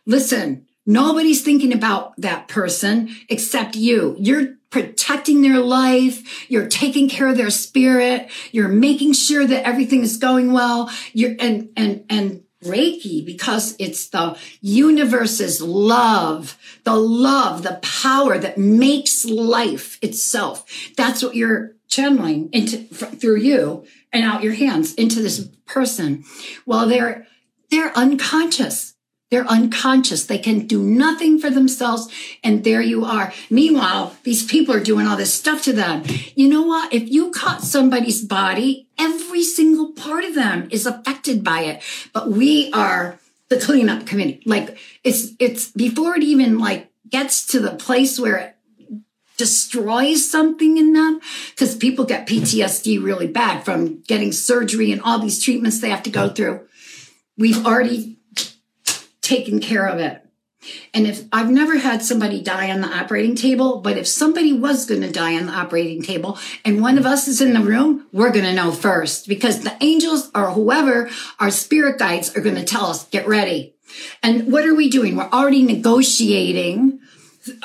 listen, 0.06 0.68
nobody's 0.86 1.42
thinking 1.42 1.74
about 1.74 2.14
that 2.18 2.48
person 2.48 3.16
except 3.30 3.76
you. 3.76 4.16
You're 4.20 4.56
protecting 4.70 5.42
their 5.42 5.60
life. 5.60 6.50
You're 6.50 6.68
taking 6.68 7.10
care 7.10 7.28
of 7.28 7.38
their 7.38 7.50
spirit. 7.50 8.30
You're 8.52 8.68
making 8.68 9.14
sure 9.14 9.46
that 9.46 9.66
everything 9.66 10.02
is 10.02 10.18
going 10.18 10.52
well. 10.54 10.92
You're, 11.14 11.36
and, 11.40 11.70
and, 11.76 12.06
and 12.10 12.44
Reiki 12.64 13.26
because 13.26 13.76
it's 13.80 14.10
the 14.10 14.38
universe's 14.62 15.62
love, 15.62 16.58
the 16.84 16.96
love, 16.96 17.64
the 17.64 17.80
power 17.82 18.38
that 18.38 18.58
makes 18.58 19.26
life 19.26 19.98
itself. 20.02 20.66
That's 20.98 21.24
what 21.24 21.36
you're 21.36 21.76
channeling 21.88 22.50
into 22.52 22.84
through 22.84 23.38
you 23.38 23.86
and 24.12 24.24
out 24.24 24.44
your 24.44 24.54
hands 24.54 24.94
into 24.96 25.22
this 25.22 25.48
person. 25.66 26.24
Well, 26.66 26.88
they're 26.88 27.28
they're 27.72 27.96
unconscious. 27.98 28.89
They're 29.32 29.46
unconscious. 29.46 30.26
They 30.26 30.40
can 30.40 30.66
do 30.66 30.82
nothing 30.82 31.40
for 31.40 31.50
themselves. 31.50 32.10
And 32.44 32.64
there 32.64 32.82
you 32.82 33.06
are. 33.06 33.32
Meanwhile, 33.50 34.16
these 34.24 34.44
people 34.44 34.74
are 34.74 34.84
doing 34.84 35.06
all 35.06 35.18
this 35.18 35.34
stuff 35.34 35.62
to 35.64 35.74
them. 35.74 36.04
You 36.36 36.48
know 36.48 36.64
what? 36.64 36.94
If 36.94 37.10
you 37.10 37.32
cut 37.32 37.62
somebody's 37.62 38.24
body, 38.24 38.88
every 38.98 39.44
single 39.44 39.92
part 39.92 40.24
of 40.24 40.34
them 40.34 40.68
is 40.72 40.86
affected 40.86 41.44
by 41.44 41.62
it. 41.62 41.84
But 42.12 42.32
we 42.32 42.72
are 42.74 43.20
the 43.50 43.60
cleanup 43.60 44.08
committee. 44.08 44.42
Like 44.46 44.78
it's, 45.04 45.34
it's 45.40 45.72
before 45.72 46.16
it 46.16 46.24
even 46.24 46.58
like 46.58 46.92
gets 47.08 47.46
to 47.48 47.60
the 47.60 47.72
place 47.72 48.20
where 48.20 48.38
it 48.38 48.56
destroys 49.38 50.30
something 50.30 50.78
in 50.78 50.94
them 50.94 51.20
because 51.52 51.76
people 51.76 52.04
get 52.04 52.28
PTSD 52.28 53.02
really 53.02 53.28
bad 53.28 53.64
from 53.64 54.02
getting 54.02 54.32
surgery 54.32 54.92
and 54.92 55.02
all 55.02 55.18
these 55.18 55.42
treatments 55.42 55.80
they 55.80 55.90
have 55.90 56.04
to 56.04 56.10
go 56.10 56.30
through. 56.30 56.68
We've 57.38 57.66
already 57.66 58.19
taken 59.30 59.60
care 59.60 59.86
of 59.86 60.00
it. 60.00 60.26
And 60.94 61.08
if 61.08 61.24
I've 61.32 61.50
never 61.50 61.78
had 61.78 62.02
somebody 62.04 62.42
die 62.42 62.70
on 62.70 62.82
the 62.82 62.88
operating 62.88 63.36
table, 63.36 63.80
but 63.80 63.98
if 63.98 64.08
somebody 64.08 64.52
was 64.52 64.86
going 64.86 65.02
to 65.02 65.12
die 65.12 65.38
on 65.38 65.46
the 65.46 65.54
operating 65.54 66.02
table 66.02 66.38
and 66.66 66.82
one 66.82 66.98
of 66.98 67.06
us 67.06 67.30
is 67.30 67.40
in 67.40 67.54
the 67.54 67.62
room, 67.62 68.08
we're 68.12 68.32
going 68.32 68.44
to 68.44 68.54
know 68.54 68.72
first 68.72 69.28
because 69.28 69.62
the 69.62 69.78
angels 69.82 70.30
or 70.36 70.52
whoever, 70.52 71.10
our 71.40 71.52
spirit 71.52 71.98
guides 71.98 72.36
are 72.36 72.42
going 72.42 72.56
to 72.56 72.66
tell 72.66 72.88
us, 72.88 73.08
get 73.08 73.28
ready. 73.28 73.74
And 74.22 74.52
what 74.52 74.66
are 74.66 74.76
we 74.76 74.90
doing? 74.90 75.16
We're 75.16 75.30
already 75.30 75.64
negotiating 75.64 77.00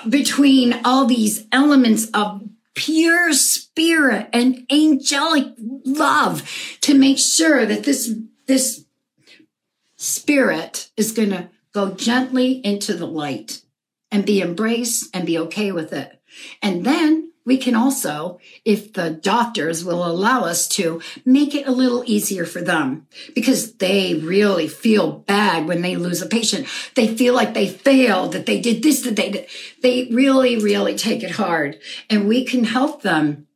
between 0.09 0.81
all 0.85 1.05
these 1.07 1.47
elements 1.51 2.09
of 2.15 2.43
pure 2.75 3.33
spirit 3.33 4.29
and 4.33 4.67
angelic 4.71 5.47
love 5.85 6.49
to 6.83 6.95
make 6.95 7.19
sure 7.19 7.67
that 7.67 7.85
this, 7.85 8.15
this 8.47 8.84
spirit 10.05 10.91
is 10.97 11.13
going 11.13 11.31
to 11.31 11.49
go 11.73 11.93
gently 11.93 12.65
into 12.65 12.95
the 12.95 13.07
light 13.07 13.63
and 14.11 14.25
be 14.25 14.41
embraced 14.41 15.15
and 15.15 15.27
be 15.27 15.39
okay 15.39 15.73
with 15.73 15.93
it. 15.93 16.21
And 16.63 16.85
then 16.85 17.33
we 17.47 17.59
can 17.59 17.75
also, 17.75 18.39
if 18.65 18.93
the 18.93 19.11
doctors 19.11 19.85
will 19.85 20.07
allow 20.07 20.45
us 20.45 20.67
to, 20.69 21.03
make 21.25 21.55
it 21.55 21.67
a 21.67 21.73
little 21.73 22.03
easier 22.07 22.47
for 22.47 22.63
them 22.63 23.07
because 23.35 23.75
they 23.75 24.15
really 24.15 24.69
feel 24.69 25.13
bad 25.13 25.67
when 25.67 25.83
they 25.83 25.97
lose 25.97 26.23
a 26.23 26.27
patient. 26.27 26.67
They 26.95 27.15
feel 27.15 27.35
like 27.35 27.53
they 27.53 27.69
failed, 27.69 28.33
that 28.33 28.47
they 28.47 28.61
did 28.61 28.83
this, 28.83 29.03
that 29.03 29.17
they 29.17 29.31
did. 29.31 29.47
They 29.83 30.09
really, 30.11 30.57
really 30.57 30.97
take 30.97 31.23
it 31.23 31.33
hard 31.33 31.79
and 32.09 32.29
we 32.29 32.45
can 32.45 32.65
help 32.65 33.03
them 33.03 33.47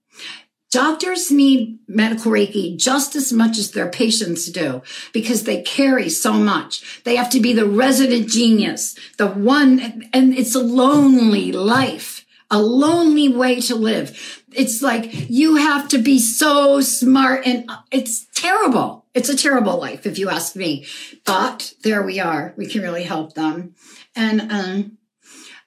Doctors 0.70 1.30
need 1.30 1.78
medical 1.88 2.30
Reiki 2.30 2.76
just 2.76 3.16
as 3.16 3.32
much 3.32 3.56
as 3.56 3.70
their 3.70 3.88
patients 3.88 4.50
do 4.50 4.82
because 5.14 5.44
they 5.44 5.62
carry 5.62 6.10
so 6.10 6.34
much. 6.34 7.02
They 7.04 7.16
have 7.16 7.30
to 7.30 7.40
be 7.40 7.54
the 7.54 7.66
resident 7.66 8.28
genius, 8.28 8.94
the 9.16 9.28
one, 9.28 10.08
and 10.12 10.34
it's 10.34 10.54
a 10.54 10.60
lonely 10.60 11.52
life, 11.52 12.26
a 12.50 12.60
lonely 12.60 13.30
way 13.30 13.60
to 13.62 13.74
live. 13.74 14.44
It's 14.52 14.82
like 14.82 15.30
you 15.30 15.56
have 15.56 15.88
to 15.88 15.98
be 15.98 16.18
so 16.18 16.82
smart 16.82 17.46
and 17.46 17.70
it's 17.90 18.26
terrible. 18.34 19.06
It's 19.14 19.30
a 19.30 19.36
terrible 19.36 19.78
life, 19.78 20.04
if 20.04 20.18
you 20.18 20.28
ask 20.28 20.54
me. 20.54 20.86
But 21.24 21.72
there 21.82 22.02
we 22.02 22.20
are. 22.20 22.52
We 22.58 22.66
can 22.66 22.82
really 22.82 23.04
help 23.04 23.34
them. 23.34 23.74
And, 24.14 24.52
um, 24.52 24.98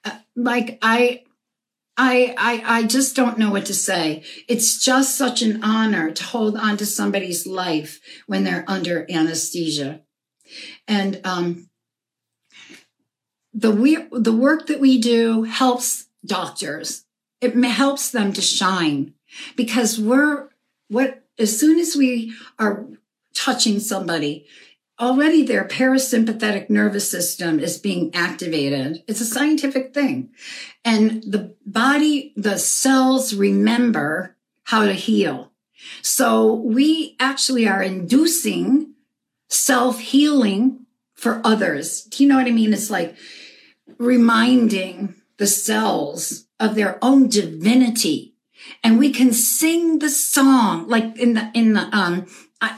uh, 0.04 0.18
like 0.36 0.78
I, 0.80 1.24
I, 1.96 2.34
I, 2.38 2.78
I 2.78 2.82
just 2.84 3.14
don't 3.14 3.38
know 3.38 3.50
what 3.50 3.66
to 3.66 3.74
say. 3.74 4.24
It's 4.48 4.82
just 4.82 5.16
such 5.16 5.42
an 5.42 5.62
honor 5.62 6.10
to 6.10 6.24
hold 6.24 6.56
on 6.56 6.76
to 6.78 6.86
somebody's 6.86 7.46
life 7.46 8.00
when 8.26 8.44
they're 8.44 8.64
under 8.66 9.06
anesthesia. 9.10 10.00
And, 10.88 11.20
um, 11.24 11.68
the 13.52 13.70
we, 13.70 13.98
the 14.10 14.32
work 14.32 14.66
that 14.68 14.80
we 14.80 14.98
do 14.98 15.42
helps 15.42 16.06
doctors. 16.24 17.04
It 17.42 17.54
helps 17.54 18.10
them 18.10 18.32
to 18.32 18.40
shine 18.40 19.14
because 19.56 19.98
we're 19.98 20.48
what, 20.88 21.22
as 21.38 21.58
soon 21.58 21.78
as 21.78 21.94
we 21.96 22.34
are 22.58 22.86
touching 23.34 23.80
somebody, 23.80 24.46
already 25.02 25.42
their 25.42 25.64
parasympathetic 25.64 26.70
nervous 26.70 27.10
system 27.10 27.58
is 27.58 27.76
being 27.76 28.14
activated. 28.14 29.02
It's 29.08 29.20
a 29.20 29.26
scientific 29.26 29.92
thing. 29.92 30.30
And 30.84 31.24
the 31.24 31.56
body, 31.66 32.32
the 32.36 32.56
cells 32.56 33.34
remember 33.34 34.36
how 34.62 34.86
to 34.86 34.92
heal. 34.92 35.50
So 36.02 36.54
we 36.54 37.16
actually 37.18 37.66
are 37.66 37.82
inducing 37.82 38.94
self 39.48 39.98
healing 39.98 40.86
for 41.14 41.40
others. 41.44 42.04
Do 42.04 42.22
you 42.22 42.28
know 42.28 42.36
what 42.36 42.46
I 42.46 42.52
mean? 42.52 42.72
It's 42.72 42.90
like 42.90 43.16
reminding 43.98 45.16
the 45.38 45.48
cells 45.48 46.46
of 46.60 46.76
their 46.76 46.98
own 47.02 47.28
divinity. 47.28 48.36
And 48.84 49.00
we 49.00 49.10
can 49.10 49.32
sing 49.32 49.98
the 49.98 50.10
song 50.10 50.86
like 50.86 51.16
in 51.18 51.34
the, 51.34 51.50
in 51.54 51.72
the, 51.72 51.88
um, 51.92 52.26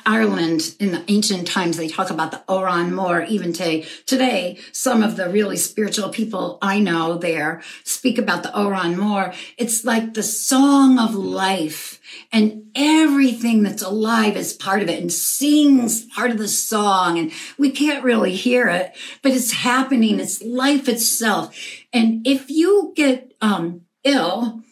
Ireland 0.06 0.74
in 0.80 0.92
the 0.92 1.04
ancient 1.08 1.46
times, 1.46 1.76
they 1.76 1.88
talk 1.88 2.10
about 2.10 2.30
the 2.30 2.42
Oran 2.48 2.94
Mor. 2.94 3.22
Even 3.22 3.52
today, 3.52 3.86
today, 4.06 4.58
some 4.72 5.02
of 5.02 5.16
the 5.16 5.28
really 5.28 5.56
spiritual 5.56 6.08
people 6.08 6.58
I 6.62 6.80
know 6.80 7.18
there 7.18 7.62
speak 7.84 8.18
about 8.18 8.42
the 8.42 8.58
Oran 8.58 8.98
Mor. 8.98 9.34
It's 9.58 9.84
like 9.84 10.14
the 10.14 10.22
song 10.22 10.98
of 10.98 11.14
life 11.14 12.00
and 12.32 12.70
everything 12.74 13.62
that's 13.62 13.82
alive 13.82 14.36
is 14.36 14.52
part 14.52 14.82
of 14.82 14.88
it 14.88 15.00
and 15.00 15.12
sings 15.12 16.04
part 16.06 16.30
of 16.30 16.38
the 16.38 16.48
song. 16.48 17.18
And 17.18 17.32
we 17.58 17.70
can't 17.70 18.04
really 18.04 18.34
hear 18.34 18.68
it, 18.68 18.96
but 19.22 19.32
it's 19.32 19.52
happening. 19.52 20.18
It's 20.18 20.42
life 20.42 20.88
itself. 20.88 21.56
And 21.92 22.26
if 22.26 22.50
you 22.50 22.92
get, 22.96 23.34
um, 23.40 23.82
ill, 24.04 24.62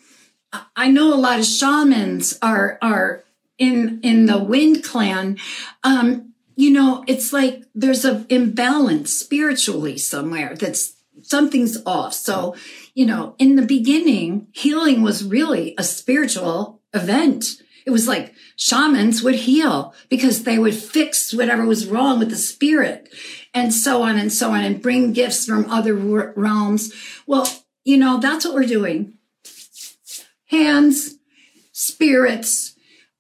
I 0.77 0.89
know 0.89 1.15
a 1.15 1.17
lot 1.17 1.39
of 1.39 1.47
shamans 1.47 2.39
are, 2.43 2.79
are, 2.83 3.25
in 3.63 4.01
in 4.03 4.27
the 4.27 4.43
wind 4.43 4.83
clan 4.83 5.39
um 5.85 6.33
you 6.57 6.71
know 6.71 7.05
it's 7.07 7.33
like 7.33 7.63
there's 7.75 8.05
an 8.05 8.27
imbalance 8.29 9.13
spiritually 9.13 9.97
somewhere 9.97 10.55
that's 10.57 10.95
something's 11.23 11.79
off. 11.87 12.13
So 12.13 12.57
you 12.95 13.07
know 13.07 13.35
in 13.39 13.57
the 13.57 13.67
beginning 13.67 14.49
healing 14.53 15.03
was 15.03 15.25
really 15.25 15.75
a 15.79 15.85
spiritual 15.85 16.81
event. 16.93 17.63
It 17.87 17.91
was 17.91 18.07
like 18.07 18.35
shamans 18.57 19.23
would 19.23 19.35
heal 19.35 19.95
because 20.09 20.43
they 20.43 20.59
would 20.59 20.75
fix 20.75 21.33
whatever 21.33 21.65
was 21.65 21.87
wrong 21.87 22.19
with 22.19 22.31
the 22.31 22.37
spirit 22.37 23.09
and 23.55 23.73
so 23.73 24.03
on 24.03 24.19
and 24.19 24.33
so 24.33 24.51
on 24.51 24.65
and 24.65 24.83
bring 24.83 25.13
gifts 25.13 25.47
from 25.47 25.71
other 25.71 25.95
realms. 25.95 26.93
Well 27.27 27.47
you 27.85 27.97
know 27.97 28.19
that's 28.19 28.45
what 28.45 28.55
we're 28.55 28.67
doing. 28.67 29.15
Hands 30.47 31.15
spirits 31.73 32.72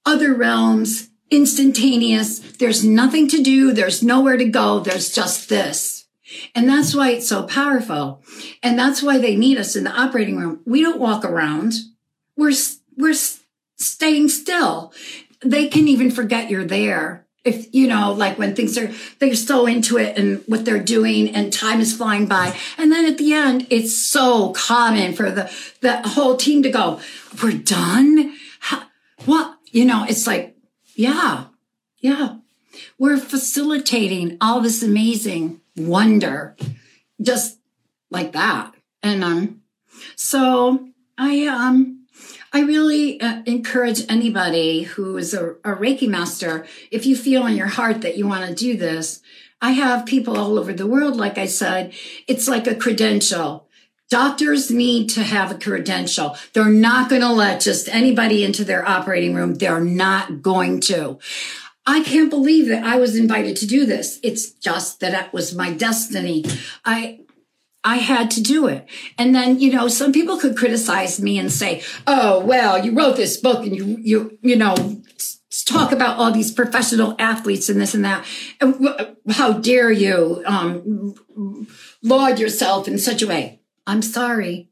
other 0.05 0.35
realms, 0.35 1.11
instantaneous. 1.31 2.38
There's 2.38 2.85
nothing 2.85 3.29
to 3.29 3.43
do. 3.43 3.73
There's 3.73 4.03
nowhere 4.03 4.37
to 4.37 4.45
go. 4.45 4.81
There's 4.81 5.15
just 5.15 5.49
this. 5.49 6.07
And 6.55 6.69
that's 6.69 6.95
why 6.95 7.11
it's 7.11 7.29
so 7.29 7.45
powerful. 7.45 8.23
And 8.62 8.79
that's 8.79 9.03
why 9.03 9.19
they 9.19 9.37
need 9.37 9.59
us 9.59 9.77
in 9.77 9.85
the 9.85 9.91
operating 9.91 10.38
room. 10.38 10.61
We 10.65 10.83
don't 10.83 11.01
walk 11.01 11.25
around. 11.25 11.75
We're, 12.37 12.55
we're 12.97 13.15
staying 13.77 14.29
still. 14.29 14.93
They 15.45 15.69
can 15.69 15.88
even 15.88 16.11
forget 16.11 16.51
you're 16.51 16.65
there. 16.65 17.27
If, 17.45 17.75
you 17.75 17.88
know, 17.88 18.12
like 18.12 18.38
when 18.38 18.55
things 18.55 18.79
are, 18.79 18.93
they're 19.19 19.35
so 19.35 19.67
into 19.67 19.99
it 19.99 20.17
and 20.17 20.45
what 20.47 20.65
they're 20.65 20.83
doing 20.83 21.35
and 21.35 21.53
time 21.53 21.81
is 21.81 21.97
flying 21.97 22.27
by. 22.27 22.57
And 22.79 22.93
then 22.93 23.05
at 23.05 23.19
the 23.19 23.33
end, 23.33 23.67
it's 23.69 23.97
so 23.97 24.53
common 24.53 25.12
for 25.12 25.29
the, 25.29 25.53
the 25.81 26.09
whole 26.11 26.37
team 26.37 26.62
to 26.62 26.71
go, 26.71 27.01
we're 27.43 27.59
done. 27.59 28.37
How, 28.61 28.85
what? 29.25 29.59
You 29.73 29.87
know, 29.87 30.05
it's 30.09 30.27
like, 30.27 30.57
yeah, 30.95 31.47
yeah. 31.99 32.37
We're 32.99 33.19
facilitating 33.19 34.37
all 34.41 34.61
this 34.61 34.83
amazing 34.83 35.61
wonder 35.77 36.57
just 37.21 37.59
like 38.11 38.33
that. 38.33 38.75
And 39.03 39.25
um, 39.25 39.63
so 40.15 40.89
I 41.19 41.47
um, 41.47 42.07
I 42.53 42.61
really 42.61 43.21
uh, 43.21 43.43
encourage 43.47 44.03
anybody 44.11 44.83
who 44.83 45.17
is 45.17 45.33
a, 45.33 45.53
a 45.65 45.75
Reiki 45.75 46.09
master, 46.09 46.67
if 46.91 47.07
you 47.07 47.17
feel 47.17 47.47
in 47.47 47.57
your 47.57 47.67
heart 47.67 48.03
that 48.03 48.19
you 48.19 48.29
want 48.29 48.47
to 48.47 48.55
do 48.55 48.77
this, 48.77 49.21
I 49.63 49.73
have 49.73 50.07
people 50.07 50.37
all 50.37 50.59
over 50.59 50.73
the 50.73 50.87
world, 50.87 51.17
like 51.17 51.39
I 51.39 51.47
said, 51.47 51.95
it's 52.27 52.49
like 52.49 52.67
a 52.67 52.75
credential. 52.75 53.69
Doctors 54.12 54.70
need 54.70 55.09
to 55.09 55.22
have 55.22 55.51
a 55.51 55.55
credential. 55.55 56.37
They're 56.53 56.66
not 56.68 57.09
going 57.09 57.22
to 57.22 57.33
let 57.33 57.62
just 57.62 57.88
anybody 57.88 58.44
into 58.44 58.62
their 58.62 58.87
operating 58.87 59.35
room. 59.35 59.55
They're 59.55 59.81
not 59.81 60.42
going 60.42 60.81
to. 60.81 61.18
I 61.87 62.03
can't 62.03 62.29
believe 62.29 62.68
that 62.68 62.85
I 62.85 62.96
was 62.98 63.16
invited 63.16 63.57
to 63.57 63.66
do 63.66 63.87
this. 63.87 64.20
It's 64.22 64.51
just 64.51 65.01
that 65.01 65.14
it 65.14 65.33
was 65.33 65.55
my 65.55 65.72
destiny. 65.72 66.44
I, 66.85 67.20
I 67.85 67.96
had 67.96 68.31
to 68.33 68.42
do 68.42 68.66
it. 68.66 68.87
And 69.16 69.35
then, 69.35 69.59
you 69.59 69.72
know, 69.72 69.88
some 69.88 70.12
people 70.12 70.37
could 70.37 70.59
criticize 70.59 71.18
me 71.18 71.38
and 71.38 71.51
say, 71.51 71.83
"Oh, 72.07 72.44
well, 72.44 72.85
you 72.85 72.92
wrote 72.92 73.16
this 73.16 73.38
book 73.38 73.64
and 73.64 73.75
you 73.75 73.96
you 73.98 74.38
you 74.42 74.57
know, 74.57 74.75
talk 75.64 75.90
about 75.90 76.18
all 76.18 76.33
these 76.33 76.53
professional 76.53 77.16
athletes 77.18 77.70
and 77.70 77.81
this 77.81 77.94
and 77.94 78.05
that. 78.05 78.27
How 79.31 79.55
dare 79.55 79.90
you 79.90 80.42
um, 80.44 81.14
laud 82.03 82.38
yourself 82.38 82.87
in 82.87 82.98
such 82.98 83.22
a 83.22 83.27
way?" 83.27 83.61
I'm 83.87 84.03
sorry. 84.03 84.68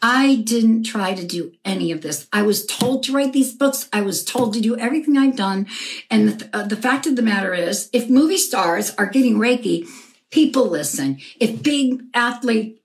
I 0.00 0.36
didn't 0.36 0.84
try 0.84 1.14
to 1.14 1.26
do 1.26 1.52
any 1.64 1.90
of 1.90 2.02
this. 2.02 2.28
I 2.32 2.42
was 2.42 2.66
told 2.66 3.02
to 3.04 3.12
write 3.12 3.32
these 3.32 3.52
books. 3.52 3.88
I 3.92 4.02
was 4.02 4.24
told 4.24 4.54
to 4.54 4.60
do 4.60 4.76
everything 4.76 5.16
I've 5.16 5.36
done. 5.36 5.66
And 6.10 6.28
the, 6.28 6.56
uh, 6.56 6.62
the 6.66 6.76
fact 6.76 7.06
of 7.06 7.16
the 7.16 7.22
matter 7.22 7.52
is, 7.52 7.90
if 7.92 8.08
movie 8.08 8.38
stars 8.38 8.94
are 8.96 9.06
getting 9.06 9.38
Reiki, 9.38 9.88
people 10.30 10.68
listen. 10.68 11.18
If 11.40 11.62
big 11.62 12.02
athlete 12.14 12.82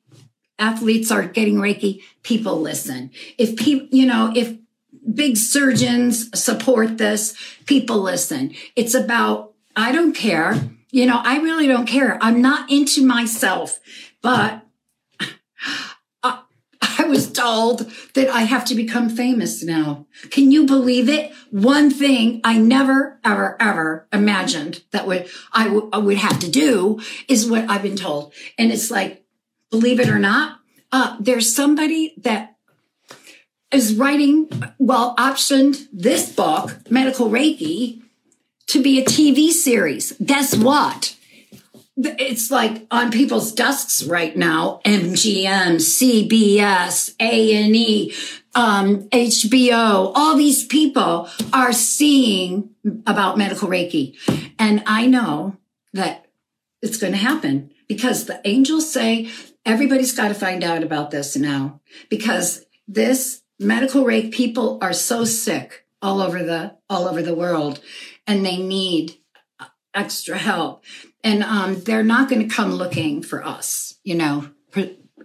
athletes 0.58 1.12
are 1.12 1.28
getting 1.28 1.56
Reiki, 1.56 2.02
people 2.24 2.60
listen. 2.60 3.12
If 3.38 3.58
people, 3.58 3.88
you 3.92 4.06
know, 4.06 4.32
if 4.36 4.56
big 5.14 5.38
surgeons 5.38 6.30
support 6.40 6.98
this, 6.98 7.36
people 7.66 8.00
listen. 8.00 8.54
It's 8.76 8.94
about, 8.94 9.54
I 9.76 9.92
don't 9.92 10.14
care. 10.14 10.70
You 10.92 11.06
know, 11.06 11.20
I 11.24 11.40
really 11.40 11.68
don't 11.68 11.88
care. 11.88 12.18
I'm 12.22 12.42
not 12.42 12.70
into 12.70 13.06
myself, 13.06 13.80
but 14.22 14.62
was 17.12 17.32
told 17.32 17.92
that 18.16 18.30
I 18.30 18.42
have 18.42 18.66
to 18.66 18.76
become 18.76 19.10
famous 19.10 19.64
now. 19.64 20.08
Can 20.32 20.52
you 20.52 20.66
believe 20.66 21.08
it? 21.08 21.32
One 21.52 21.92
thing 21.92 22.42
I 22.44 22.58
never, 22.58 23.20
ever, 23.24 23.58
ever 23.60 24.08
imagined 24.12 24.84
that 24.92 25.06
would 25.06 25.30
I, 25.54 25.66
w- 25.66 25.90
I 25.94 26.00
would 26.00 26.18
have 26.18 26.40
to 26.40 26.50
do 26.50 27.00
is 27.28 27.50
what 27.50 27.70
I've 27.70 27.84
been 27.84 27.96
told. 27.96 28.34
And 28.58 28.72
it's 28.72 28.90
like, 28.90 29.24
believe 29.70 30.00
it 30.00 30.10
or 30.10 30.20
not, 30.20 30.60
uh, 30.92 31.18
there's 31.20 31.54
somebody 31.54 32.14
that 32.18 32.56
is 33.72 33.96
writing, 33.96 34.50
well, 34.80 35.16
optioned 35.16 35.88
this 35.94 36.32
book, 36.32 36.78
Medical 36.90 37.30
Reiki, 37.30 38.02
to 38.68 38.82
be 38.82 39.00
a 39.00 39.06
TV 39.06 39.50
series. 39.50 40.14
Guess 40.24 40.58
what? 40.58 41.16
It's 41.98 42.50
like 42.50 42.88
on 42.90 43.12
people's 43.12 43.52
desks 43.52 44.04
right 44.04 44.36
now 44.36 44.80
mgm 44.86 45.76
cbs 45.76 47.14
a&e 47.20 48.14
um, 48.56 49.04
hbo 49.10 50.12
all 50.16 50.36
these 50.36 50.66
people 50.66 51.30
are 51.54 51.74
seeing 51.74 52.70
about 53.06 53.38
medical 53.38 53.68
reiki. 53.68 54.16
And 54.58 54.84
i 54.86 55.06
know 55.06 55.58
that 55.94 56.26
it's 56.82 56.98
going 56.98 57.14
to 57.14 57.20
happen 57.20 57.72
because 57.88 58.26
the 58.26 58.42
angels 58.46 58.92
say 58.92 59.30
everybody's 59.66 60.16
got 60.16 60.30
to 60.30 60.34
find 60.34 60.64
out 60.64 60.84
about 60.84 61.12
this 61.12 61.36
now 61.36 61.82
because 62.10 62.66
this 62.88 63.42
medical 63.60 64.04
reiki 64.04 64.32
people 64.32 64.80
are 64.82 64.94
so 64.94 65.26
sick 65.26 65.86
all 66.02 66.22
over 66.22 66.42
the 66.42 66.76
all 66.90 67.08
over 67.08 67.22
the 67.22 67.36
world 67.36 67.80
and 68.26 68.46
they 68.46 68.58
need 68.58 69.18
extra 69.94 70.38
help 70.38 70.84
and 71.24 71.44
um, 71.44 71.82
they're 71.82 72.04
not 72.04 72.30
going 72.30 72.48
to 72.48 72.54
come 72.54 72.74
looking 72.74 73.22
for 73.22 73.46
us, 73.46 73.96
you 74.04 74.16
know, 74.16 74.50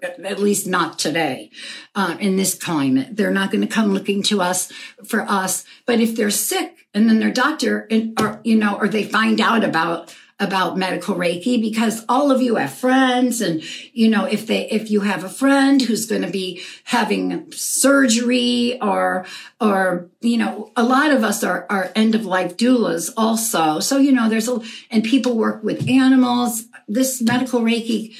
at 0.02 0.38
least 0.38 0.66
not 0.66 0.98
today 0.98 1.50
uh, 1.94 2.16
in 2.20 2.36
this 2.36 2.54
climate. 2.54 3.16
They're 3.16 3.30
not 3.30 3.50
going 3.50 3.62
to 3.62 3.72
come 3.72 3.92
looking 3.92 4.22
to 4.24 4.42
us 4.42 4.70
for 5.04 5.22
us. 5.22 5.64
But 5.86 6.00
if 6.00 6.16
they're 6.16 6.30
sick 6.30 6.86
and 6.94 7.08
then 7.08 7.18
their 7.18 7.32
doctor, 7.32 7.86
and, 7.90 8.18
or 8.20 8.40
you 8.44 8.56
know, 8.56 8.76
or 8.76 8.88
they 8.88 9.04
find 9.04 9.40
out 9.40 9.64
about 9.64 10.14
about 10.38 10.76
medical 10.76 11.14
Reiki 11.14 11.60
because 11.60 12.04
all 12.08 12.30
of 12.30 12.42
you 12.42 12.56
have 12.56 12.72
friends. 12.72 13.40
And, 13.40 13.62
you 13.94 14.08
know, 14.08 14.26
if 14.26 14.46
they, 14.46 14.68
if 14.68 14.90
you 14.90 15.00
have 15.00 15.24
a 15.24 15.30
friend 15.30 15.80
who's 15.80 16.06
going 16.06 16.22
to 16.22 16.30
be 16.30 16.62
having 16.84 17.50
surgery 17.52 18.78
or, 18.82 19.24
or, 19.60 20.10
you 20.20 20.36
know, 20.36 20.72
a 20.76 20.82
lot 20.82 21.10
of 21.10 21.24
us 21.24 21.42
are, 21.42 21.66
are 21.70 21.90
end 21.96 22.14
of 22.14 22.26
life 22.26 22.56
doulas 22.58 23.10
also. 23.16 23.80
So, 23.80 23.96
you 23.96 24.12
know, 24.12 24.28
there's 24.28 24.48
a, 24.48 24.60
and 24.90 25.02
people 25.02 25.36
work 25.36 25.64
with 25.64 25.88
animals. 25.88 26.64
This 26.86 27.22
medical 27.22 27.62
Reiki, 27.62 28.14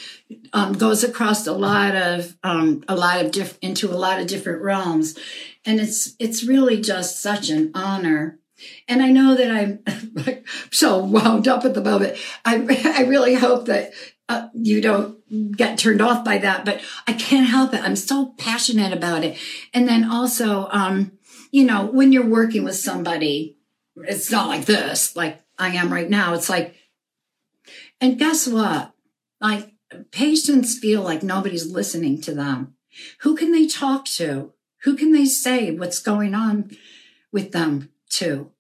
um, 0.53 0.73
goes 0.73 1.05
across 1.05 1.47
a 1.47 1.53
lot 1.53 1.95
of, 1.95 2.37
um, 2.43 2.83
a 2.89 2.97
lot 2.97 3.25
of 3.25 3.31
diff, 3.31 3.59
into 3.61 3.91
a 3.91 3.95
lot 3.95 4.21
of 4.21 4.27
different 4.27 4.63
realms. 4.63 5.19
And 5.67 5.79
it's, 5.79 6.17
it's 6.19 6.45
really 6.45 6.81
just 6.81 7.21
such 7.21 7.51
an 7.51 7.73
honor 7.75 8.39
and 8.89 9.03
I 9.03 9.11
know 9.11 9.35
that 9.37 9.51
I'm 9.51 10.45
so 10.73 10.99
wound 10.99 11.49
up 11.49 11.65
at 11.65 11.75
the 11.75 11.83
moment. 11.83 12.19
I, 12.45 12.57
I 12.97 13.03
really 13.03 13.35
hope 13.35 13.67
that 13.67 13.93
uh, 14.29 14.49
you 14.55 14.81
don't 14.81 15.57
get 15.57 15.79
turned 15.79 16.01
off 16.01 16.25
by 16.25 16.39
that, 16.39 16.65
but 16.65 16.81
I 17.07 17.13
can't 17.13 17.47
help 17.47 17.75
it. 17.75 17.83
I'm 17.83 17.97
so 17.97 18.35
passionate 18.39 18.93
about 18.93 19.25
it. 19.25 19.39
And 19.73 19.89
then 19.89 20.11
also, 20.11 20.69
um, 20.71 21.13
you 21.51 21.65
know, 21.65 21.87
when 21.87 22.13
you're 22.13 22.27
working 22.27 22.65
with 22.65 22.77
somebody, 22.77 23.59
it's 23.97 24.31
not 24.31 24.49
like 24.49 24.65
this, 24.65 25.17
like 25.17 25.41
I 25.59 25.69
am 25.77 25.93
right 25.93 26.11
now. 26.11 26.35
It's 26.35 26.51
like, 26.51 26.75
and 28.01 28.19
guess 28.19 28.47
what? 28.47 28.93
Like 29.41 29.73
patients 30.11 30.79
feel 30.79 31.03
like 31.03 31.23
nobody's 31.23 31.71
listening 31.71 32.21
to 32.23 32.35
them. 32.35 32.75
Who 33.21 33.37
can 33.37 33.53
they 33.53 33.67
talk 33.67 34.07
to? 34.07 34.53
Who 34.83 34.97
can 34.97 35.13
they 35.13 35.25
say 35.25 35.71
what's 35.71 35.99
going 35.99 36.35
on 36.35 36.71
with 37.33 37.53
them? 37.53 37.91
To? 38.11 38.51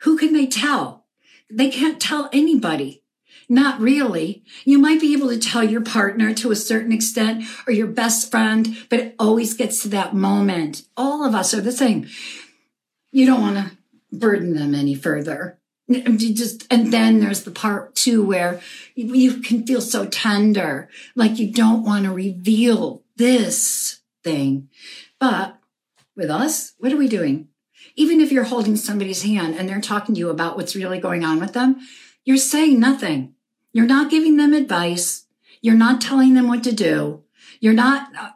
Who 0.00 0.16
can 0.18 0.32
they 0.32 0.46
tell? 0.46 1.06
They 1.50 1.70
can't 1.70 2.00
tell 2.00 2.28
anybody. 2.32 3.02
Not 3.48 3.80
really. 3.80 4.42
You 4.64 4.78
might 4.78 5.00
be 5.00 5.12
able 5.12 5.28
to 5.28 5.38
tell 5.38 5.62
your 5.62 5.82
partner 5.82 6.32
to 6.34 6.50
a 6.50 6.56
certain 6.56 6.92
extent 6.92 7.44
or 7.66 7.72
your 7.72 7.86
best 7.86 8.30
friend, 8.30 8.76
but 8.88 9.00
it 9.00 9.14
always 9.18 9.54
gets 9.54 9.82
to 9.82 9.88
that 9.88 10.14
moment. 10.14 10.82
All 10.96 11.24
of 11.24 11.34
us 11.34 11.52
are 11.52 11.60
the 11.60 11.72
same. 11.72 12.06
You 13.12 13.26
don't 13.26 13.42
want 13.42 13.56
to 13.56 13.76
burden 14.10 14.54
them 14.54 14.74
any 14.74 14.94
further. 14.94 15.58
You 15.86 16.34
just, 16.34 16.66
and 16.70 16.92
then 16.92 17.20
there's 17.20 17.42
the 17.42 17.50
part 17.50 17.94
too 17.94 18.24
where 18.24 18.60
you 18.94 19.40
can 19.42 19.66
feel 19.66 19.82
so 19.82 20.06
tender, 20.06 20.88
like 21.14 21.38
you 21.38 21.52
don't 21.52 21.84
want 21.84 22.04
to 22.04 22.12
reveal 22.12 23.02
this 23.16 24.00
thing. 24.22 24.70
But 25.20 25.58
with 26.16 26.30
us, 26.30 26.72
what 26.78 26.92
are 26.92 26.96
we 26.96 27.08
doing? 27.08 27.48
Even 27.96 28.20
if 28.20 28.32
you're 28.32 28.44
holding 28.44 28.76
somebody's 28.76 29.22
hand 29.22 29.54
and 29.54 29.68
they're 29.68 29.80
talking 29.80 30.14
to 30.14 30.18
you 30.18 30.30
about 30.30 30.56
what's 30.56 30.76
really 30.76 30.98
going 30.98 31.24
on 31.24 31.40
with 31.40 31.52
them, 31.52 31.80
you're 32.24 32.36
saying 32.36 32.80
nothing. 32.80 33.34
You're 33.72 33.86
not 33.86 34.10
giving 34.10 34.36
them 34.36 34.52
advice. 34.52 35.26
You're 35.60 35.74
not 35.74 36.00
telling 36.00 36.34
them 36.34 36.48
what 36.48 36.64
to 36.64 36.72
do. 36.72 37.22
You're 37.60 37.72
not 37.72 38.08
uh, 38.18 38.30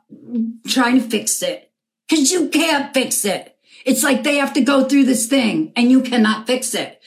trying 0.66 1.00
to 1.00 1.08
fix 1.08 1.42
it 1.42 1.70
because 2.08 2.30
you 2.30 2.48
can't 2.48 2.94
fix 2.94 3.24
it. 3.24 3.56
It's 3.84 4.02
like 4.02 4.22
they 4.22 4.36
have 4.36 4.52
to 4.54 4.60
go 4.60 4.84
through 4.84 5.04
this 5.04 5.26
thing 5.26 5.72
and 5.76 5.90
you 5.90 6.02
cannot 6.02 6.46
fix 6.46 6.74
it. 6.74 7.00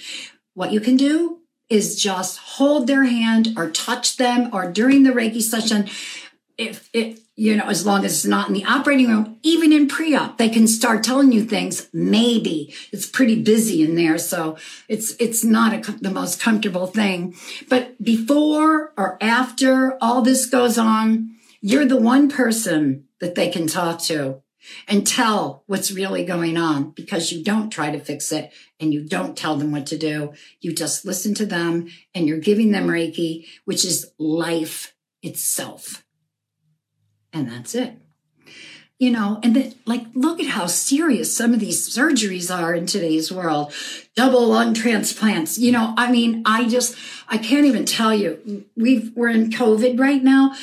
What 0.54 0.72
you 0.72 0.80
can 0.80 0.98
do 0.98 1.40
is 1.70 2.02
just 2.02 2.38
hold 2.38 2.88
their 2.88 3.06
hand 3.06 3.50
or 3.58 3.70
touch 3.70 4.18
them 4.18 4.50
or 4.54 4.72
during 4.72 5.04
the 5.04 5.12
Reiki 5.12 5.42
session. 5.42 5.90
If, 6.58 6.90
if 6.94 7.20
you 7.41 7.56
know, 7.56 7.65
as 7.65 7.88
long 7.88 8.06
as 8.06 8.13
it's 8.13 8.25
not 8.25 8.49
in 8.49 8.54
the 8.54 8.65
operating 8.65 9.08
room, 9.08 9.39
even 9.41 9.73
in 9.73 9.88
pre-op, 9.88 10.38
they 10.38 10.47
can 10.47 10.67
start 10.67 11.04
telling 11.04 11.32
you 11.32 11.43
things. 11.43 11.89
Maybe 11.91 12.71
it's 12.91 13.10
pretty 13.10 13.41
busy 13.41 13.84
in 13.84 13.95
there. 13.95 14.19
So 14.19 14.58
it's, 14.88 15.15
it's 15.19 15.43
not 15.43 15.73
a, 15.73 15.91
the 15.93 16.12
most 16.12 16.39
comfortable 16.39 16.86
thing. 16.86 17.34
But 17.67 17.99
before 17.99 18.93
or 18.95 19.17
after 19.19 19.97
all 19.99 20.21
this 20.21 20.45
goes 20.45 20.77
on, 20.77 21.36
you're 21.62 21.88
the 21.88 21.97
one 21.97 22.30
person 22.30 23.06
that 23.19 23.34
they 23.34 23.49
can 23.49 23.65
talk 23.65 23.97
to 24.01 24.43
and 24.88 25.08
tell 25.08 25.63
what's 25.65 25.91
really 25.91 26.23
going 26.23 26.58
on 26.58 26.91
because 26.91 27.32
you 27.32 27.43
don't 27.43 27.71
try 27.71 27.89
to 27.89 27.99
fix 27.99 28.32
it 28.32 28.54
and 28.80 28.93
you 28.93 29.04
don't 29.04 29.36
tell 29.36 29.56
them 29.56 29.71
what 29.71 29.88
to 29.88 29.97
do. 29.97 30.32
You 30.60 30.75
just 30.75 31.06
listen 31.06 31.34
to 31.34 31.47
them 31.47 31.88
and 32.13 32.27
you're 32.27 32.38
giving 32.38 32.69
them 32.69 32.86
Reiki, 32.86 33.47
which 33.65 33.84
is 33.84 34.12
life 34.19 34.93
itself 35.23 36.04
and 37.34 37.50
that's 37.50 37.76
it. 37.76 37.94
You 39.00 39.10
know, 39.10 39.39
and 39.41 39.56
then 39.56 39.74
like, 39.88 40.06
look 40.13 40.39
at 40.39 40.46
how 40.46 40.67
serious 40.67 41.36
some 41.36 41.56
of 41.56 41.60
these 41.60 41.89
surgeries 41.89 42.56
are 42.56 42.76
in 42.76 42.86
today's 42.86 43.32
world. 43.32 43.74
Double 44.15 44.48
lung 44.48 44.76
transplants. 44.76 45.58
You 45.58 45.72
know, 45.72 45.96
I 45.98 46.12
mean, 46.12 46.44
I 46.46 46.67
just, 46.67 46.96
I 47.28 47.39
can't 47.39 47.65
even 47.65 47.86
tell 47.86 48.13
you. 48.13 48.65
We've, 48.78 49.12
we're 49.15 49.30
in 49.30 49.50
COVID 49.50 50.00
right 50.00 50.24
now. 50.24 50.54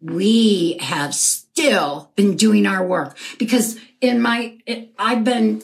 We 0.00 0.78
have 0.80 1.16
still 1.16 2.12
been 2.14 2.36
doing 2.36 2.64
our 2.64 2.86
work 2.86 3.18
because 3.38 3.76
in 4.00 4.22
my, 4.22 4.58
it, 4.66 4.90
I've 4.96 5.24
been 5.24 5.62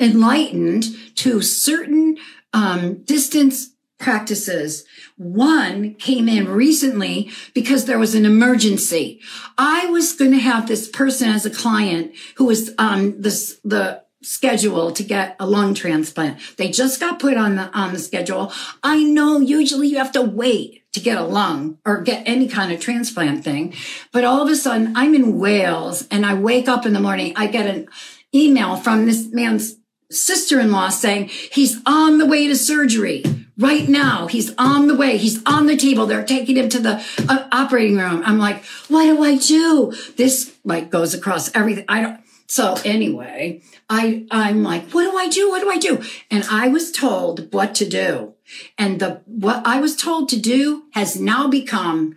enlightened 0.00 0.84
to 1.16 1.42
certain 1.42 2.16
um, 2.54 3.02
distance 3.02 3.70
practices. 4.00 4.84
One 5.16 5.94
came 5.94 6.28
in 6.28 6.48
recently 6.48 7.30
because 7.54 7.84
there 7.84 7.98
was 7.98 8.14
an 8.14 8.24
emergency. 8.24 9.20
I 9.56 9.86
was 9.86 10.14
going 10.14 10.32
to 10.32 10.38
have 10.38 10.66
this 10.66 10.88
person 10.88 11.28
as 11.28 11.46
a 11.46 11.50
client 11.50 12.12
who 12.36 12.46
was 12.46 12.70
um, 12.78 13.20
this, 13.20 13.60
the 13.62 14.02
schedule 14.22 14.92
to 14.92 15.02
get 15.02 15.36
a 15.38 15.46
lung 15.46 15.74
transplant. 15.74 16.38
They 16.56 16.70
just 16.70 17.00
got 17.00 17.18
put 17.18 17.36
on 17.36 17.56
the 17.56 17.70
on 17.76 17.92
the 17.92 17.98
schedule. 17.98 18.52
I 18.82 19.02
know 19.02 19.40
usually 19.40 19.88
you 19.88 19.98
have 19.98 20.12
to 20.12 20.22
wait 20.22 20.84
to 20.92 21.00
get 21.00 21.16
a 21.16 21.24
lung 21.24 21.78
or 21.86 22.02
get 22.02 22.26
any 22.26 22.48
kind 22.48 22.72
of 22.72 22.80
transplant 22.80 23.44
thing. 23.44 23.74
But 24.12 24.24
all 24.24 24.42
of 24.42 24.48
a 24.48 24.56
sudden 24.56 24.92
I'm 24.96 25.14
in 25.14 25.38
Wales 25.38 26.06
and 26.10 26.26
I 26.26 26.34
wake 26.34 26.68
up 26.68 26.84
in 26.84 26.92
the 26.92 27.00
morning, 27.00 27.32
I 27.36 27.46
get 27.46 27.66
an 27.66 27.88
email 28.34 28.76
from 28.76 29.06
this 29.06 29.28
man's 29.32 29.76
sister-in-law 30.10 30.88
saying 30.88 31.28
he's 31.28 31.80
on 31.86 32.18
the 32.18 32.26
way 32.26 32.46
to 32.46 32.56
surgery 32.56 33.24
right 33.56 33.88
now. 33.88 34.26
He's 34.26 34.54
on 34.56 34.88
the 34.88 34.96
way. 34.96 35.16
He's 35.16 35.42
on 35.44 35.66
the 35.66 35.76
table. 35.76 36.06
They're 36.06 36.24
taking 36.24 36.56
him 36.56 36.68
to 36.70 36.78
the 36.78 37.04
uh, 37.28 37.48
operating 37.52 37.96
room. 37.96 38.22
I'm 38.24 38.38
like, 38.38 38.64
what 38.88 39.04
do 39.04 39.22
I 39.22 39.36
do? 39.36 39.92
This 40.16 40.56
like 40.64 40.90
goes 40.90 41.14
across 41.14 41.54
everything. 41.54 41.84
I 41.88 42.00
don't, 42.00 42.20
so 42.46 42.76
anyway, 42.84 43.62
I, 43.88 44.26
I'm 44.30 44.64
like, 44.64 44.90
what 44.90 45.04
do 45.04 45.16
I 45.16 45.28
do? 45.28 45.50
What 45.50 45.60
do 45.60 45.70
I 45.70 45.78
do? 45.78 46.02
And 46.30 46.44
I 46.50 46.68
was 46.68 46.90
told 46.90 47.52
what 47.52 47.74
to 47.76 47.88
do. 47.88 48.34
And 48.76 48.98
the, 48.98 49.22
what 49.26 49.64
I 49.64 49.80
was 49.80 49.94
told 49.94 50.28
to 50.30 50.40
do 50.40 50.84
has 50.94 51.20
now 51.20 51.46
become 51.46 52.16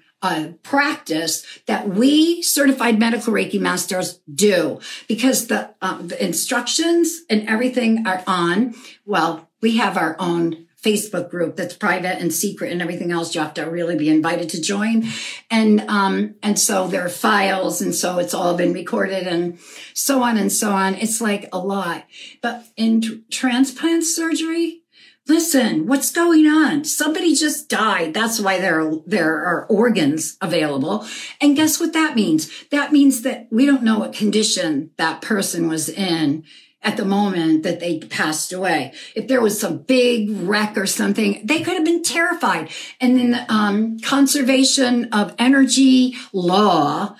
practice 0.63 1.45
that 1.65 1.89
we 1.89 2.41
certified 2.41 2.99
medical 2.99 3.33
Reiki 3.33 3.59
masters 3.59 4.21
do 4.33 4.79
because 5.07 5.47
the, 5.47 5.73
uh, 5.81 6.01
the 6.01 6.23
instructions 6.23 7.21
and 7.29 7.47
everything 7.47 8.07
are 8.07 8.23
on. 8.25 8.75
Well, 9.05 9.49
we 9.61 9.77
have 9.77 9.97
our 9.97 10.15
own 10.19 10.67
Facebook 10.83 11.29
group 11.29 11.55
that's 11.55 11.75
private 11.75 12.19
and 12.19 12.33
secret 12.33 12.71
and 12.71 12.81
everything 12.81 13.11
else. 13.11 13.33
You 13.33 13.41
have 13.41 13.53
to 13.53 13.63
really 13.63 13.95
be 13.95 14.09
invited 14.09 14.49
to 14.49 14.61
join. 14.61 15.05
And, 15.49 15.81
um, 15.81 16.35
and 16.43 16.59
so 16.59 16.87
there 16.87 17.05
are 17.05 17.09
files. 17.09 17.81
And 17.81 17.95
so 17.95 18.19
it's 18.19 18.33
all 18.33 18.55
been 18.55 18.73
recorded 18.73 19.25
and 19.25 19.59
so 19.93 20.21
on 20.21 20.37
and 20.37 20.51
so 20.51 20.71
on. 20.71 20.95
It's 20.95 21.21
like 21.21 21.47
a 21.53 21.57
lot. 21.57 22.05
But 22.41 22.65
in 22.75 23.23
transplant 23.31 24.03
surgery, 24.03 24.82
listen, 25.27 25.87
what's 25.87 26.11
going 26.11 26.47
on? 26.47 26.83
Somebody 26.83 27.35
just 27.35 27.69
died. 27.69 28.13
That's 28.13 28.39
why 28.39 28.59
there 28.59 28.81
are, 28.81 28.95
there 29.05 29.45
are 29.45 29.65
organs 29.67 30.37
available. 30.41 31.05
And 31.39 31.55
guess 31.55 31.79
what 31.79 31.93
that 31.93 32.15
means? 32.15 32.51
That 32.71 32.91
means 32.91 33.21
that 33.21 33.47
we 33.51 33.65
don't 33.65 33.83
know 33.83 33.99
what 33.99 34.13
condition 34.13 34.91
that 34.97 35.21
person 35.21 35.67
was 35.67 35.89
in 35.89 36.43
at 36.81 36.97
the 36.97 37.05
moment 37.05 37.63
that 37.63 37.79
they 37.79 37.99
passed 37.99 38.51
away. 38.51 38.93
If 39.15 39.29
there 39.29 39.41
was 39.41 39.59
some 39.59 39.83
big 39.83 40.29
wreck 40.29 40.77
or 40.77 40.85
something, 40.85 41.45
they 41.45 41.61
could 41.61 41.75
have 41.75 41.85
been 41.85 42.03
terrified. 42.03 42.69
And 42.99 43.17
in 43.19 43.31
the 43.31 43.51
um, 43.51 43.99
conservation 43.99 45.05
of 45.13 45.33
energy 45.39 46.15
law, 46.33 47.15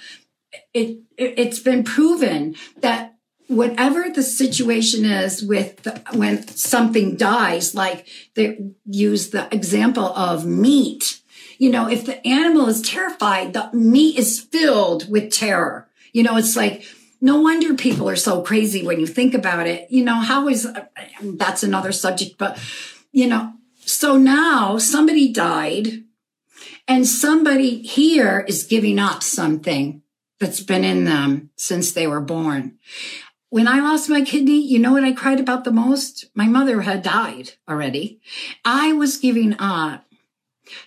it, 0.73 0.99
it 1.17 1.39
has 1.39 1.59
been 1.61 1.83
proven 1.83 2.55
that 2.81 3.12
whatever 3.47 4.09
the 4.09 4.23
situation 4.23 5.05
is 5.05 5.43
with 5.43 5.83
the, 5.83 6.01
when 6.13 6.47
something 6.47 7.15
dies, 7.15 7.75
like 7.75 8.07
they 8.35 8.71
use 8.85 9.29
the 9.29 9.53
example 9.53 10.05
of 10.05 10.45
meat. 10.45 11.21
You 11.57 11.69
know, 11.69 11.89
if 11.89 12.05
the 12.05 12.25
animal 12.27 12.67
is 12.67 12.81
terrified, 12.81 13.53
the 13.53 13.69
meat 13.73 14.17
is 14.17 14.39
filled 14.39 15.09
with 15.09 15.31
terror. 15.31 15.87
You 16.11 16.23
know, 16.23 16.37
it's 16.37 16.55
like 16.55 16.85
no 17.21 17.39
wonder 17.39 17.73
people 17.73 18.09
are 18.09 18.17
so 18.17 18.41
crazy 18.41 18.85
when 18.85 18.99
you 18.99 19.07
think 19.07 19.33
about 19.33 19.65
it. 19.65 19.89
You 19.89 20.03
know, 20.03 20.15
how 20.15 20.49
is 20.49 20.67
that's 21.21 21.63
another 21.63 21.93
subject, 21.93 22.37
but 22.37 22.59
you 23.13 23.27
know, 23.27 23.53
so 23.79 24.17
now 24.17 24.77
somebody 24.77 25.31
died 25.31 26.03
and 26.87 27.07
somebody 27.07 27.81
here 27.81 28.43
is 28.47 28.65
giving 28.65 28.99
up 28.99 29.23
something 29.23 30.01
that's 30.39 30.59
been 30.59 30.83
in 30.83 31.05
them 31.05 31.49
since 31.55 31.93
they 31.93 32.07
were 32.07 32.21
born. 32.21 32.77
When 33.53 33.67
I 33.67 33.81
lost 33.81 34.09
my 34.09 34.23
kidney, 34.23 34.59
you 34.59 34.79
know 34.79 34.93
what 34.93 35.03
I 35.03 35.11
cried 35.11 35.39
about 35.39 35.63
the 35.63 35.71
most? 35.71 36.25
My 36.33 36.47
mother 36.47 36.81
had 36.81 37.03
died 37.03 37.51
already. 37.69 38.19
I 38.65 38.93
was 38.93 39.19
giving 39.19 39.55
up 39.59 40.05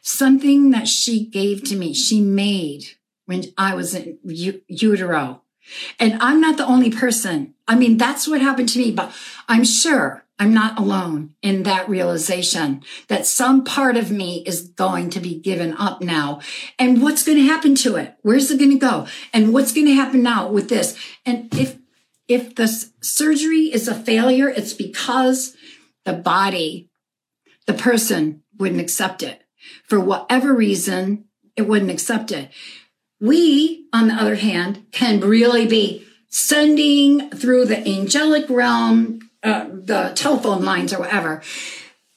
something 0.03 0.73
that 0.73 0.89
she 0.89 1.25
gave 1.25 1.63
to 1.63 1.77
me. 1.77 1.95
She 1.95 2.21
made 2.21 2.87
when 3.27 3.45
I 3.57 3.77
was 3.77 3.95
in 3.95 4.19
utero 4.25 5.43
and 6.01 6.21
I'm 6.21 6.41
not 6.41 6.57
the 6.57 6.67
only 6.67 6.91
person. 6.91 7.55
I 7.69 7.77
mean, 7.77 7.99
that's 7.99 8.27
what 8.27 8.41
happened 8.41 8.71
to 8.71 8.81
me, 8.81 8.91
but 8.91 9.15
I'm 9.47 9.63
sure 9.63 10.25
I'm 10.37 10.53
not 10.53 10.77
alone 10.77 11.37
in 11.43 11.63
that 11.63 11.89
realization 11.89 12.83
that 13.07 13.27
some 13.27 13.63
part 13.63 13.97
of 13.97 14.11
me 14.11 14.43
is 14.45 14.63
going 14.63 15.11
to 15.11 15.21
be 15.21 15.39
given 15.39 15.73
up 15.75 16.03
now. 16.03 16.41
And 16.81 17.01
what's 17.01 17.23
going 17.23 17.39
to 17.39 17.45
happen 17.45 17.77
to 17.77 17.95
it? 17.95 18.17
Where's 18.23 18.51
it 18.51 18.59
going 18.59 18.73
to 18.73 18.77
go? 18.77 19.07
And 19.33 19.55
what's 19.55 19.73
going 19.73 19.87
to 19.87 19.95
happen 19.95 20.25
now 20.25 20.49
with 20.49 20.69
this? 20.69 20.99
And 21.25 21.55
if, 21.55 21.79
if 22.29 22.55
the 22.55 22.69
surgery 23.01 23.73
is 23.73 23.89
a 23.89 23.95
failure, 23.95 24.49
it's 24.49 24.73
because 24.73 25.57
the 26.05 26.13
body, 26.13 26.91
the 27.67 27.75
person 27.75 28.43
wouldn't 28.59 28.81
accept 28.81 29.23
it. 29.23 29.43
For 29.85 30.01
whatever 30.01 30.55
reason, 30.55 31.25
it 31.57 31.63
wouldn't 31.63 31.91
accept 31.91 32.31
it. 32.33 32.51
We, 33.21 33.87
on 33.93 34.09
the 34.09 34.15
other 34.15 34.35
hand, 34.35 34.87
can 34.93 35.21
really 35.21 35.67
be 35.67 36.07
sending 36.29 37.31
through 37.31 37.65
the 37.65 37.87
angelic 37.89 38.49
realm, 38.51 39.31
uh, 39.43 39.67
the 39.69 40.13
telephone 40.15 40.65
lines 40.65 40.93
or 40.93 41.01
whatever, 41.01 41.43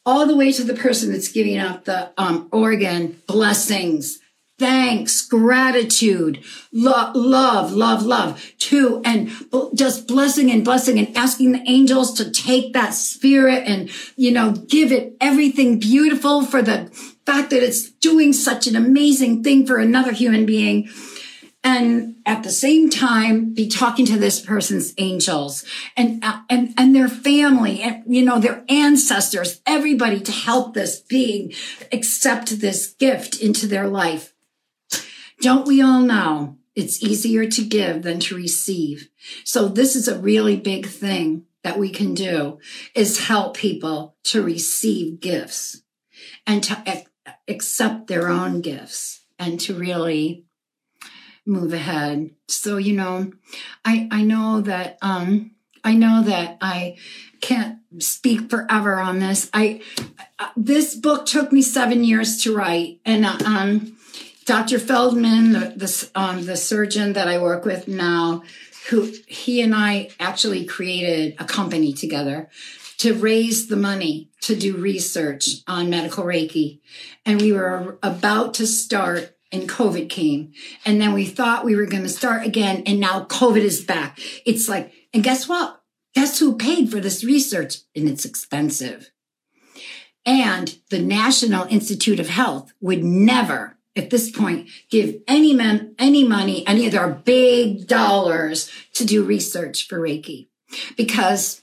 all 0.05 0.25
the 0.25 0.35
way 0.35 0.51
to 0.51 0.63
the 0.63 0.73
person 0.73 1.11
that's 1.11 1.31
giving 1.31 1.57
out 1.57 1.85
the 1.85 2.11
um, 2.17 2.49
organ 2.51 3.21
blessings, 3.27 4.18
thanks, 4.59 5.25
gratitude, 5.25 6.43
lo- 6.71 7.11
love, 7.15 7.71
love, 7.71 8.05
love, 8.05 8.53
too, 8.59 9.01
and 9.05 9.31
just 9.73 10.07
blessing 10.07 10.51
and 10.51 10.63
blessing 10.63 10.99
and 10.99 11.17
asking 11.17 11.53
the 11.53 11.63
angels 11.65 12.13
to 12.13 12.29
take 12.29 12.73
that 12.73 12.93
spirit 12.93 13.63
and, 13.65 13.89
you 14.15 14.31
know, 14.31 14.51
give 14.51 14.91
it 14.91 15.15
everything 15.19 15.79
beautiful 15.79 16.45
for 16.45 16.61
the 16.61 16.87
fact 17.25 17.49
that 17.49 17.63
it's 17.63 17.89
doing 17.89 18.33
such 18.33 18.67
an 18.67 18.75
amazing 18.75 19.43
thing 19.43 19.65
for 19.65 19.77
another 19.77 20.11
human 20.11 20.45
being. 20.45 20.89
And 21.63 22.15
at 22.25 22.43
the 22.43 22.51
same 22.51 22.89
time 22.89 23.53
be 23.53 23.67
talking 23.67 24.05
to 24.05 24.17
this 24.17 24.39
person's 24.39 24.93
angels 24.97 25.65
and 25.97 26.23
uh, 26.23 26.39
and 26.49 26.73
and 26.77 26.95
their 26.95 27.09
family 27.09 27.81
and 27.81 28.03
you 28.07 28.23
know 28.23 28.39
their 28.39 28.63
ancestors 28.69 29.59
everybody 29.65 30.21
to 30.21 30.31
help 30.31 30.73
this 30.73 31.01
being 31.01 31.51
accept 31.91 32.61
this 32.61 32.93
gift 32.93 33.41
into 33.41 33.67
their 33.67 33.87
life 33.87 34.33
don't 35.41 35.67
we 35.67 35.81
all 35.81 36.01
know 36.01 36.57
it's 36.75 37.03
easier 37.03 37.45
to 37.49 37.63
give 37.63 38.03
than 38.03 38.19
to 38.19 38.35
receive 38.35 39.09
so 39.43 39.67
this 39.67 39.95
is 39.95 40.07
a 40.07 40.19
really 40.19 40.55
big 40.55 40.85
thing 40.85 41.45
that 41.63 41.77
we 41.77 41.89
can 41.89 42.13
do 42.13 42.59
is 42.95 43.27
help 43.27 43.57
people 43.57 44.15
to 44.23 44.41
receive 44.41 45.19
gifts 45.19 45.81
and 46.47 46.63
to 46.63 47.03
accept 47.47 48.07
their 48.07 48.29
own 48.29 48.61
gifts 48.61 49.25
and 49.37 49.59
to 49.59 49.73
really 49.73 50.45
move 51.45 51.73
ahead. 51.73 52.31
So, 52.47 52.77
you 52.77 52.93
know, 52.93 53.31
I, 53.83 54.07
I 54.11 54.23
know 54.23 54.61
that, 54.61 54.97
um, 55.01 55.51
I 55.83 55.95
know 55.95 56.21
that 56.23 56.57
I 56.61 56.97
can't 57.41 57.79
speak 57.99 58.49
forever 58.49 58.99
on 58.99 59.19
this. 59.19 59.49
I, 59.53 59.81
uh, 60.37 60.49
this 60.55 60.95
book 60.95 61.25
took 61.25 61.51
me 61.51 61.61
seven 61.61 62.03
years 62.03 62.41
to 62.43 62.55
write 62.55 62.99
and, 63.05 63.25
uh, 63.25 63.37
um, 63.45 63.97
Dr. 64.49 64.79
Feldman, 64.79 65.51
the, 65.51 65.73
the, 65.75 66.11
um, 66.15 66.43
the 66.43 66.57
surgeon 66.57 67.13
that 67.13 67.27
I 67.27 67.37
work 67.37 67.65
with 67.65 67.87
now, 67.87 68.41
who 68.89 69.13
he 69.27 69.61
and 69.61 69.75
I 69.75 70.09
actually 70.19 70.65
created 70.65 71.35
a 71.37 71.45
company 71.45 71.93
together 71.93 72.49
to 72.97 73.13
raise 73.13 73.67
the 73.67 73.75
money 73.75 74.31
to 74.41 74.55
do 74.55 74.75
research 74.75 75.57
on 75.67 75.91
medical 75.91 76.23
Reiki. 76.23 76.79
And 77.27 77.39
we 77.39 77.53
were 77.53 77.99
about 78.01 78.55
to 78.55 78.65
start 78.65 79.37
and 79.51 79.69
COVID 79.69 80.09
came. 80.09 80.53
And 80.83 80.99
then 80.99 81.13
we 81.13 81.27
thought 81.27 81.63
we 81.63 81.75
were 81.75 81.85
going 81.85 82.01
to 82.01 82.09
start 82.09 82.43
again. 82.43 82.81
And 82.87 82.99
now 82.99 83.25
COVID 83.25 83.61
is 83.61 83.83
back. 83.83 84.19
It's 84.47 84.67
like, 84.67 84.91
and 85.13 85.23
guess 85.23 85.47
what? 85.47 85.79
Guess 86.15 86.39
who 86.39 86.57
paid 86.57 86.89
for 86.89 86.99
this 86.99 87.23
research? 87.23 87.81
And 87.95 88.09
it's 88.09 88.25
expensive. 88.25 89.11
And 90.25 90.75
the 90.89 90.97
National 90.99 91.65
Institute 91.65 92.19
of 92.19 92.29
Health 92.29 92.73
would 92.81 93.03
never 93.03 93.75
at 93.95 94.09
this 94.09 94.31
point 94.31 94.69
give 94.89 95.15
any 95.27 95.53
men 95.53 95.95
any 95.99 96.27
money, 96.27 96.65
any 96.67 96.85
of 96.85 96.91
their 96.91 97.09
big 97.09 97.87
dollars 97.87 98.71
to 98.93 99.05
do 99.05 99.23
research 99.23 99.87
for 99.87 99.99
Reiki 99.99 100.47
because 100.95 101.61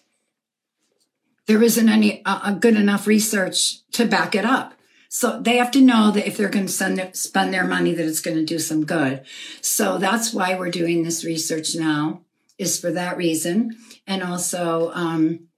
there 1.46 1.62
isn't 1.62 1.88
any 1.88 2.22
uh, 2.24 2.52
good 2.52 2.76
enough 2.76 3.06
research 3.06 3.88
to 3.92 4.04
back 4.04 4.34
it 4.34 4.44
up. 4.44 4.74
So 5.08 5.40
they 5.40 5.56
have 5.56 5.70
to 5.70 5.80
know 5.80 6.10
that 6.10 6.26
if 6.26 6.36
they're 6.36 6.48
going 6.48 6.66
to 6.66 6.72
send, 6.72 7.16
spend 7.16 7.54
their 7.54 7.64
money, 7.66 7.94
that 7.94 8.04
it's 8.04 8.20
going 8.20 8.36
to 8.36 8.44
do 8.44 8.58
some 8.58 8.84
good. 8.84 9.24
So 9.60 9.98
that's 9.98 10.34
why 10.34 10.58
we're 10.58 10.70
doing 10.70 11.02
this 11.02 11.24
research 11.24 11.74
now 11.74 12.22
is 12.58 12.78
for 12.80 12.90
that 12.90 13.16
reason. 13.16 13.76
And 14.06 14.22
also, 14.22 14.90
um, 14.92 15.48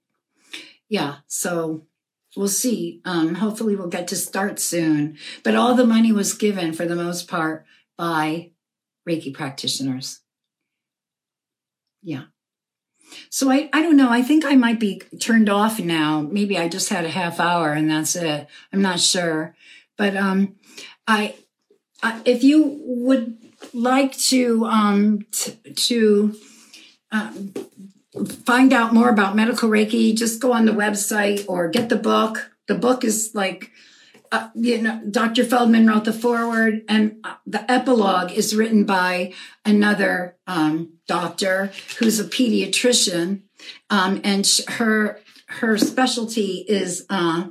yeah, 0.87 1.17
so 1.27 1.87
we'll 2.35 2.47
see. 2.47 3.01
Um, 3.05 3.35
hopefully 3.35 3.75
we'll 3.75 3.87
get 3.87 4.07
to 4.09 4.15
start 4.15 4.59
soon, 4.59 5.17
but 5.43 5.55
all 5.55 5.75
the 5.75 5.85
money 5.85 6.11
was 6.11 6.33
given 6.33 6.73
for 6.73 6.85
the 6.85 6.95
most 6.95 7.27
part 7.27 7.65
by 7.97 8.51
Reiki 9.07 9.33
practitioners. 9.33 10.21
Yeah. 12.01 12.25
so 13.29 13.51
I, 13.51 13.69
I 13.73 13.81
don't 13.81 13.97
know. 13.97 14.09
I 14.09 14.21
think 14.21 14.45
I 14.45 14.55
might 14.55 14.79
be 14.79 15.01
turned 15.19 15.49
off 15.49 15.79
now. 15.79 16.21
Maybe 16.21 16.57
I 16.57 16.69
just 16.69 16.89
had 16.89 17.05
a 17.05 17.09
half 17.09 17.39
hour 17.39 17.73
and 17.73 17.89
that's 17.89 18.15
it. 18.15 18.47
I'm 18.71 18.81
not 18.81 18.99
sure. 18.99 19.55
But 19.97 20.15
um, 20.15 20.55
I, 21.07 21.35
I 22.01 22.21
if 22.23 22.43
you 22.43 22.79
would 22.85 23.37
like 23.73 24.17
to 24.17 24.65
um, 24.65 25.25
t- 25.31 25.57
to 25.73 26.35
um, 27.11 27.53
find 28.45 28.73
out 28.73 28.93
more 28.93 29.09
about 29.09 29.35
medical 29.35 29.69
Reiki, 29.69 30.15
just 30.15 30.41
go 30.41 30.51
on 30.53 30.65
the 30.65 30.71
website 30.71 31.45
or 31.47 31.69
get 31.69 31.89
the 31.89 31.95
book. 31.95 32.51
The 32.67 32.75
book 32.75 33.03
is 33.03 33.31
like 33.33 33.71
uh, 34.31 34.49
you 34.53 34.81
know, 34.81 35.01
Dr. 35.09 35.43
Feldman 35.43 35.87
wrote 35.87 36.05
the 36.05 36.13
foreword, 36.13 36.83
and 36.87 37.17
uh, 37.23 37.35
the 37.47 37.69
epilogue 37.69 38.31
is 38.31 38.55
written 38.55 38.83
by 38.83 39.33
another 39.65 40.37
um, 40.45 40.93
doctor 41.07 41.71
who's 41.97 42.19
a 42.19 42.23
pediatrician, 42.23 43.41
um, 43.89 44.21
and 44.23 44.45
sh- 44.45 44.61
her 44.67 45.19
her 45.47 45.77
specialty 45.79 46.63
is 46.67 47.07
uh, 47.09 47.47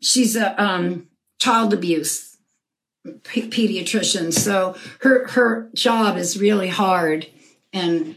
she's 0.00 0.36
a 0.36 0.62
um, 0.62 1.08
child 1.40 1.74
abuse 1.74 2.36
p- 3.24 3.50
pediatrician. 3.50 4.32
So 4.32 4.76
her 5.00 5.26
her 5.28 5.68
job 5.74 6.16
is 6.16 6.38
really 6.38 6.68
hard, 6.68 7.26
and 7.72 8.16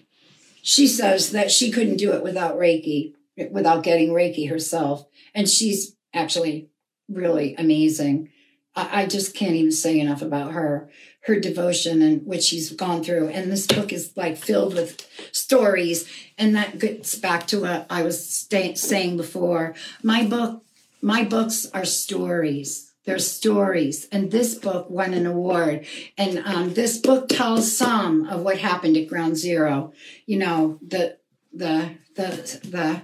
she 0.68 0.86
says 0.86 1.32
that 1.32 1.50
she 1.50 1.72
couldn't 1.72 1.96
do 1.96 2.12
it 2.12 2.22
without 2.22 2.58
Reiki, 2.58 3.14
without 3.52 3.84
getting 3.84 4.10
Reiki 4.10 4.50
herself, 4.50 5.08
and 5.34 5.48
she's 5.48 5.96
actually 6.14 6.70
really 7.08 7.56
amazing. 7.56 8.30
I, 8.76 9.04
I 9.04 9.06
just 9.06 9.34
can't 9.34 9.56
even 9.56 9.72
say 9.72 9.98
enough 9.98 10.22
about 10.22 10.52
her, 10.52 10.90
her 11.22 11.40
devotion 11.40 12.02
and 12.02 12.26
what 12.26 12.44
she's 12.44 12.74
gone 12.74 13.02
through. 13.02 13.30
And 13.30 13.50
this 13.50 13.66
book 13.66 13.94
is 13.94 14.12
like 14.18 14.36
filled 14.36 14.74
with 14.74 15.08
stories. 15.32 16.06
And 16.38 16.54
that 16.58 16.80
gets 16.80 17.16
back 17.16 17.48
to 17.48 17.62
what 17.62 17.86
I 17.90 18.04
was 18.04 18.30
stay, 18.30 18.76
saying 18.76 19.16
before. 19.16 19.74
My 20.04 20.26
book, 20.26 20.66
my 21.02 21.24
books 21.24 21.66
are 21.74 21.86
stories. 21.86 22.87
They're 23.08 23.20
stories, 23.20 24.06
and 24.12 24.32
this 24.32 24.54
book 24.54 24.90
won 24.90 25.14
an 25.14 25.26
award. 25.26 25.86
And 26.18 26.40
um, 26.40 26.74
this 26.74 26.98
book 26.98 27.30
tells 27.30 27.76
some 27.76 28.28
of 28.28 28.42
what 28.42 28.58
happened 28.58 28.98
at 28.98 29.08
Ground 29.08 29.38
Zero. 29.38 29.94
You 30.26 30.40
know, 30.40 30.78
the 30.86 31.18
the 31.54 31.92
the 32.16 32.60
the 32.66 33.02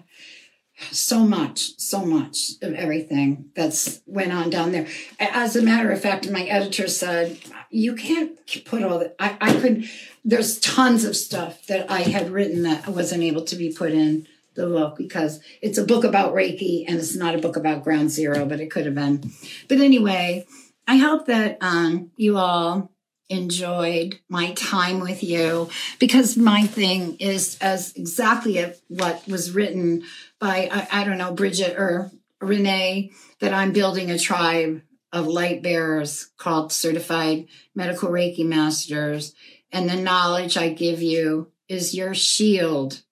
so 0.91 1.19
much, 1.19 1.79
so 1.79 2.05
much 2.05 2.37
of 2.61 2.73
everything 2.73 3.49
that's 3.55 4.01
went 4.05 4.33
on 4.33 4.49
down 4.49 4.73
there. 4.73 4.87
As 5.21 5.55
a 5.55 5.61
matter 5.61 5.89
of 5.89 6.01
fact, 6.01 6.29
my 6.29 6.43
editor 6.43 6.89
said, 6.89 7.39
you 7.69 7.95
can't 7.95 8.37
put 8.65 8.83
all 8.83 8.99
that. 8.99 9.15
I, 9.19 9.37
I 9.39 9.53
could, 9.53 9.85
there's 10.25 10.59
tons 10.59 11.05
of 11.05 11.15
stuff 11.15 11.65
that 11.67 11.89
I 11.89 12.01
had 12.01 12.29
written 12.29 12.63
that 12.63 12.89
wasn't 12.89 13.23
able 13.23 13.45
to 13.45 13.55
be 13.55 13.71
put 13.71 13.93
in 13.93 14.27
the 14.55 14.67
book 14.67 14.97
because 14.97 15.39
it's 15.61 15.77
a 15.77 15.85
book 15.85 16.03
about 16.03 16.33
Reiki 16.33 16.85
and 16.87 16.97
it's 16.97 17.15
not 17.15 17.35
a 17.35 17.39
book 17.39 17.55
about 17.55 17.83
ground 17.83 18.11
zero, 18.11 18.45
but 18.45 18.59
it 18.59 18.71
could 18.71 18.85
have 18.85 18.95
been. 18.95 19.31
But 19.67 19.79
anyway, 19.79 20.45
I 20.87 20.97
hope 20.97 21.27
that 21.27 21.57
um, 21.61 22.11
you 22.15 22.37
all 22.37 22.91
enjoyed 23.29 24.19
my 24.29 24.51
time 24.53 24.99
with 24.99 25.23
you 25.23 25.69
because 25.97 26.37
my 26.37 26.63
thing 26.63 27.15
is 27.17 27.57
as 27.61 27.93
exactly 27.95 28.63
what 28.89 29.27
was 29.27 29.51
written 29.51 30.03
by 30.39 30.69
I, 30.71 31.01
I, 31.01 31.03
don't 31.03 31.17
know 31.17 31.33
Bridget 31.33 31.77
or 31.77 32.11
Renee 32.41 33.11
that 33.39 33.53
I'm 33.53 33.71
building 33.71 34.11
a 34.11 34.19
tribe 34.19 34.81
of 35.11 35.25
light 35.25 35.63
bearers 35.63 36.31
called 36.37 36.73
certified 36.73 37.47
medical 37.73 38.09
Reiki 38.09 38.45
masters 38.45 39.33
and 39.71 39.89
the 39.89 39.95
knowledge 39.95 40.57
I 40.57 40.69
give 40.69 41.01
you 41.01 41.51
is 41.67 41.95
your 41.95 42.13
shield 42.13 43.03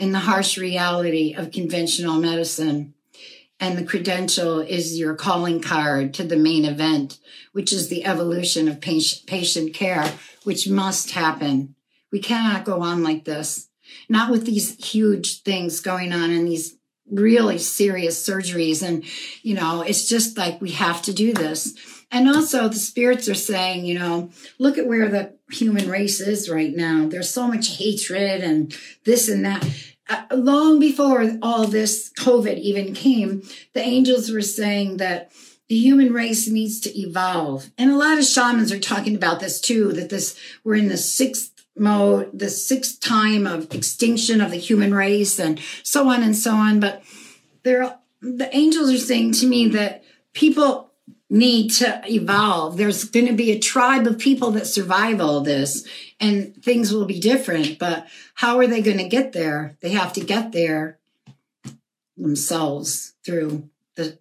in 0.00 0.12
the 0.12 0.20
harsh 0.20 0.58
reality 0.58 1.34
of 1.34 1.52
conventional 1.52 2.18
medicine 2.18 2.94
and 3.60 3.76
the 3.76 3.84
credential 3.84 4.60
is 4.60 4.98
your 4.98 5.14
calling 5.14 5.60
card 5.60 6.14
to 6.14 6.24
the 6.24 6.36
main 6.36 6.64
event, 6.64 7.18
which 7.52 7.72
is 7.72 7.88
the 7.88 8.06
evolution 8.06 8.68
of 8.68 8.80
patient 8.80 9.74
care, 9.74 10.14
which 10.44 10.66
must 10.66 11.10
happen. 11.10 11.74
We 12.10 12.20
cannot 12.20 12.64
go 12.64 12.80
on 12.80 13.02
like 13.02 13.26
this, 13.26 13.68
not 14.08 14.30
with 14.30 14.46
these 14.46 14.82
huge 14.82 15.42
things 15.42 15.80
going 15.80 16.12
on 16.12 16.30
and 16.30 16.48
these 16.48 16.76
really 17.10 17.58
serious 17.58 18.26
surgeries. 18.26 18.82
And, 18.82 19.04
you 19.42 19.54
know, 19.54 19.82
it's 19.82 20.08
just 20.08 20.38
like 20.38 20.60
we 20.60 20.70
have 20.70 21.02
to 21.02 21.12
do 21.12 21.34
this. 21.34 21.76
And 22.10 22.28
also, 22.28 22.66
the 22.68 22.76
spirits 22.76 23.28
are 23.28 23.34
saying, 23.34 23.84
you 23.84 23.98
know, 23.98 24.30
look 24.58 24.78
at 24.78 24.86
where 24.86 25.08
the 25.08 25.34
human 25.52 25.88
race 25.88 26.20
is 26.20 26.48
right 26.48 26.74
now. 26.74 27.06
There's 27.08 27.30
so 27.30 27.46
much 27.46 27.78
hatred 27.78 28.42
and 28.42 28.76
this 29.04 29.28
and 29.28 29.44
that 29.44 29.66
uh, 30.10 30.24
long 30.32 30.80
before 30.80 31.38
all 31.40 31.66
this 31.66 32.12
COVID 32.18 32.58
even 32.58 32.94
came, 32.94 33.42
the 33.74 33.80
angels 33.80 34.30
were 34.30 34.42
saying 34.42 34.96
that 34.96 35.30
the 35.68 35.78
human 35.78 36.12
race 36.12 36.48
needs 36.48 36.80
to 36.80 37.00
evolve. 37.00 37.70
And 37.78 37.92
a 37.92 37.96
lot 37.96 38.18
of 38.18 38.24
shamans 38.24 38.72
are 38.72 38.80
talking 38.80 39.14
about 39.14 39.38
this 39.38 39.60
too, 39.60 39.92
that 39.92 40.10
this, 40.10 40.36
we're 40.64 40.74
in 40.74 40.88
the 40.88 40.96
sixth 40.96 41.52
mode, 41.76 42.36
the 42.36 42.50
sixth 42.50 43.00
time 43.00 43.46
of 43.46 43.72
extinction 43.72 44.40
of 44.40 44.50
the 44.50 44.56
human 44.56 44.92
race 44.92 45.38
and 45.38 45.60
so 45.84 46.08
on 46.08 46.24
and 46.24 46.36
so 46.36 46.54
on. 46.54 46.80
But 46.80 47.04
there, 47.62 47.96
the 48.20 48.54
angels 48.54 48.90
are 48.92 48.98
saying 48.98 49.32
to 49.34 49.46
me 49.46 49.68
that 49.68 50.02
people 50.32 50.89
need 51.30 51.70
to 51.70 52.02
evolve. 52.06 52.76
There's 52.76 53.04
going 53.04 53.26
to 53.26 53.32
be 53.32 53.52
a 53.52 53.58
tribe 53.58 54.06
of 54.06 54.18
people 54.18 54.50
that 54.52 54.66
survive 54.66 55.20
all 55.20 55.40
this 55.40 55.86
and 56.18 56.60
things 56.62 56.92
will 56.92 57.06
be 57.06 57.20
different. 57.20 57.78
But 57.78 58.08
how 58.34 58.58
are 58.58 58.66
they 58.66 58.82
going 58.82 58.98
to 58.98 59.08
get 59.08 59.32
there? 59.32 59.76
They 59.80 59.90
have 59.90 60.12
to 60.14 60.20
get 60.20 60.50
there 60.50 60.98
themselves 62.16 63.14
through 63.24 63.70
the 63.94 64.18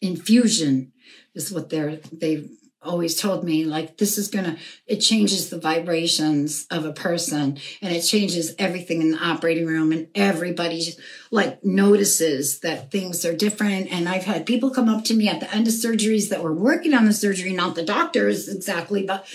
infusion 0.00 0.92
is 1.34 1.52
what 1.52 1.70
they're 1.70 1.96
they've 2.12 2.50
always 2.86 3.20
told 3.20 3.44
me 3.44 3.64
like 3.64 3.98
this 3.98 4.18
is 4.18 4.28
gonna 4.28 4.56
it 4.86 4.98
changes 4.98 5.50
the 5.50 5.58
vibrations 5.58 6.66
of 6.70 6.84
a 6.84 6.92
person 6.92 7.58
and 7.82 7.94
it 7.94 8.02
changes 8.02 8.54
everything 8.58 9.00
in 9.00 9.10
the 9.12 9.18
operating 9.18 9.66
room 9.66 9.92
and 9.92 10.08
everybody 10.14 10.94
like 11.30 11.64
notices 11.64 12.60
that 12.60 12.90
things 12.90 13.24
are 13.24 13.36
different. 13.36 13.92
And 13.92 14.08
i've 14.08 14.24
had 14.24 14.46
people 14.46 14.70
come 14.70 14.88
up 14.88 15.04
to 15.04 15.14
me 15.14 15.28
at 15.28 15.40
the 15.40 15.52
end 15.54 15.66
of 15.66 15.74
surgeries 15.74 16.28
that 16.30 16.42
were 16.42 16.54
working 16.54 16.94
on 16.94 17.04
the 17.04 17.12
surgery 17.12 17.52
not 17.52 17.74
the 17.74 17.84
doctors 17.84 18.48
exactly 18.48 19.04
but 19.04 19.26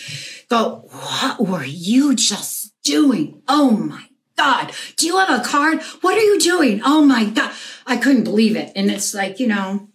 go 0.49 0.87
what 0.89 1.39
were 1.39 1.63
you 1.63 2.15
just 2.15 2.71
doing? 2.83 3.41
Oh 3.47 3.71
my 3.71 4.05
god. 4.37 4.73
Do 4.97 5.05
you 5.05 5.17
have 5.17 5.39
a 5.39 5.43
card? 5.43 5.81
What 6.01 6.17
are 6.17 6.21
you 6.21 6.39
doing? 6.39 6.81
Oh 6.83 7.03
my 7.03 7.25
god. 7.25 7.53
I 7.85 7.97
couldn't 7.97 8.23
believe 8.23 8.55
it. 8.55 8.71
And 8.75 8.89
it's 8.89 9.13
like 9.13 9.39
you 9.39 9.47
know 9.47 9.87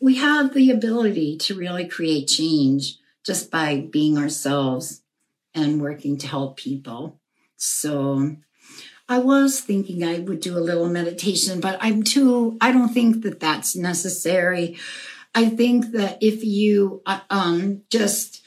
we 0.00 0.16
have 0.16 0.54
the 0.54 0.70
ability 0.70 1.36
to 1.36 1.54
really 1.54 1.86
create 1.86 2.28
change 2.28 2.96
just 3.24 3.50
by 3.50 3.88
being 3.90 4.18
ourselves 4.18 5.02
and 5.54 5.80
working 5.80 6.16
to 6.18 6.26
help 6.26 6.56
people. 6.56 7.20
So 7.56 8.36
I 9.08 9.18
was 9.18 9.60
thinking 9.60 10.04
I 10.04 10.20
would 10.20 10.40
do 10.40 10.56
a 10.56 10.60
little 10.60 10.88
meditation, 10.88 11.60
but 11.60 11.78
I'm 11.80 12.02
too, 12.02 12.56
I 12.60 12.72
don't 12.72 12.94
think 12.94 13.22
that 13.22 13.40
that's 13.40 13.74
necessary. 13.76 14.78
I 15.34 15.48
think 15.48 15.92
that 15.92 16.18
if 16.20 16.44
you 16.44 17.02
uh, 17.06 17.20
um, 17.28 17.82
just 17.90 18.39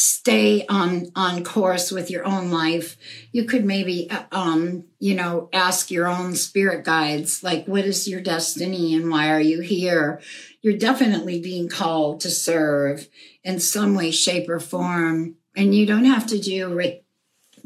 stay 0.00 0.64
on 0.66 1.10
on 1.14 1.44
course 1.44 1.90
with 1.90 2.10
your 2.10 2.26
own 2.26 2.50
life. 2.50 2.96
You 3.32 3.44
could 3.44 3.64
maybe 3.64 4.10
uh, 4.10 4.24
um 4.32 4.84
you 4.98 5.14
know 5.14 5.48
ask 5.52 5.90
your 5.90 6.08
own 6.08 6.34
spirit 6.34 6.84
guides 6.84 7.42
like 7.42 7.66
what 7.66 7.84
is 7.84 8.08
your 8.08 8.20
destiny 8.20 8.94
and 8.94 9.10
why 9.10 9.30
are 9.30 9.40
you 9.40 9.60
here? 9.60 10.20
You're 10.62 10.78
definitely 10.78 11.40
being 11.40 11.68
called 11.68 12.20
to 12.20 12.30
serve 12.30 13.08
in 13.44 13.60
some 13.60 13.94
way 13.94 14.10
shape 14.10 14.48
or 14.48 14.58
form. 14.58 15.36
And 15.54 15.74
you 15.74 15.84
don't 15.84 16.04
have 16.04 16.26
to 16.28 16.38
do 16.38 16.72
re- 16.74 17.04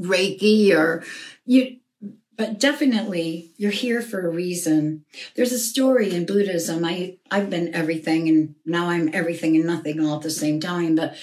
reiki 0.00 0.74
or 0.74 1.04
you 1.46 1.76
but 2.36 2.58
definitely 2.58 3.52
you're 3.56 3.70
here 3.70 4.02
for 4.02 4.26
a 4.26 4.30
reason 4.30 5.04
there's 5.36 5.52
a 5.52 5.58
story 5.58 6.14
in 6.14 6.26
buddhism 6.26 6.84
i 6.84 7.16
i've 7.30 7.50
been 7.50 7.74
everything 7.74 8.28
and 8.28 8.54
now 8.64 8.88
i'm 8.88 9.12
everything 9.14 9.56
and 9.56 9.66
nothing 9.66 10.00
all 10.00 10.16
at 10.16 10.22
the 10.22 10.30
same 10.30 10.60
time 10.60 10.94
but 10.94 11.14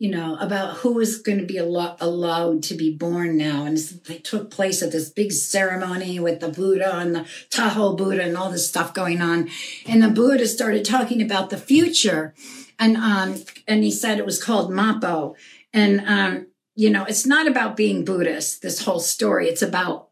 you 0.00 0.10
know, 0.10 0.38
about 0.40 0.78
who 0.78 0.94
was 0.94 1.18
going 1.18 1.38
to 1.38 1.44
be 1.44 1.58
al- 1.58 1.96
allowed 2.00 2.62
to 2.62 2.74
be 2.74 2.90
born 2.90 3.36
now. 3.36 3.66
And 3.66 3.76
it 4.08 4.24
took 4.24 4.50
place 4.50 4.82
at 4.82 4.92
this 4.92 5.10
big 5.10 5.30
ceremony 5.30 6.18
with 6.18 6.40
the 6.40 6.48
Buddha 6.48 6.96
and 6.96 7.14
the 7.14 7.26
Taho 7.50 7.98
Buddha 7.98 8.22
and 8.22 8.34
all 8.34 8.50
this 8.50 8.66
stuff 8.66 8.94
going 8.94 9.20
on. 9.20 9.50
And 9.86 10.02
the 10.02 10.08
Buddha 10.08 10.48
started 10.48 10.86
talking 10.86 11.20
about 11.20 11.50
the 11.50 11.58
future. 11.58 12.34
And, 12.78 12.96
um, 12.96 13.44
and 13.68 13.84
he 13.84 13.90
said 13.90 14.18
it 14.18 14.24
was 14.24 14.42
called 14.42 14.70
Mappo. 14.70 15.34
And, 15.74 16.00
um, 16.06 16.46
you 16.74 16.88
know, 16.88 17.04
it's 17.04 17.26
not 17.26 17.46
about 17.46 17.76
being 17.76 18.02
Buddhist, 18.02 18.62
this 18.62 18.82
whole 18.86 19.00
story. 19.00 19.48
It's 19.48 19.60
about 19.60 20.08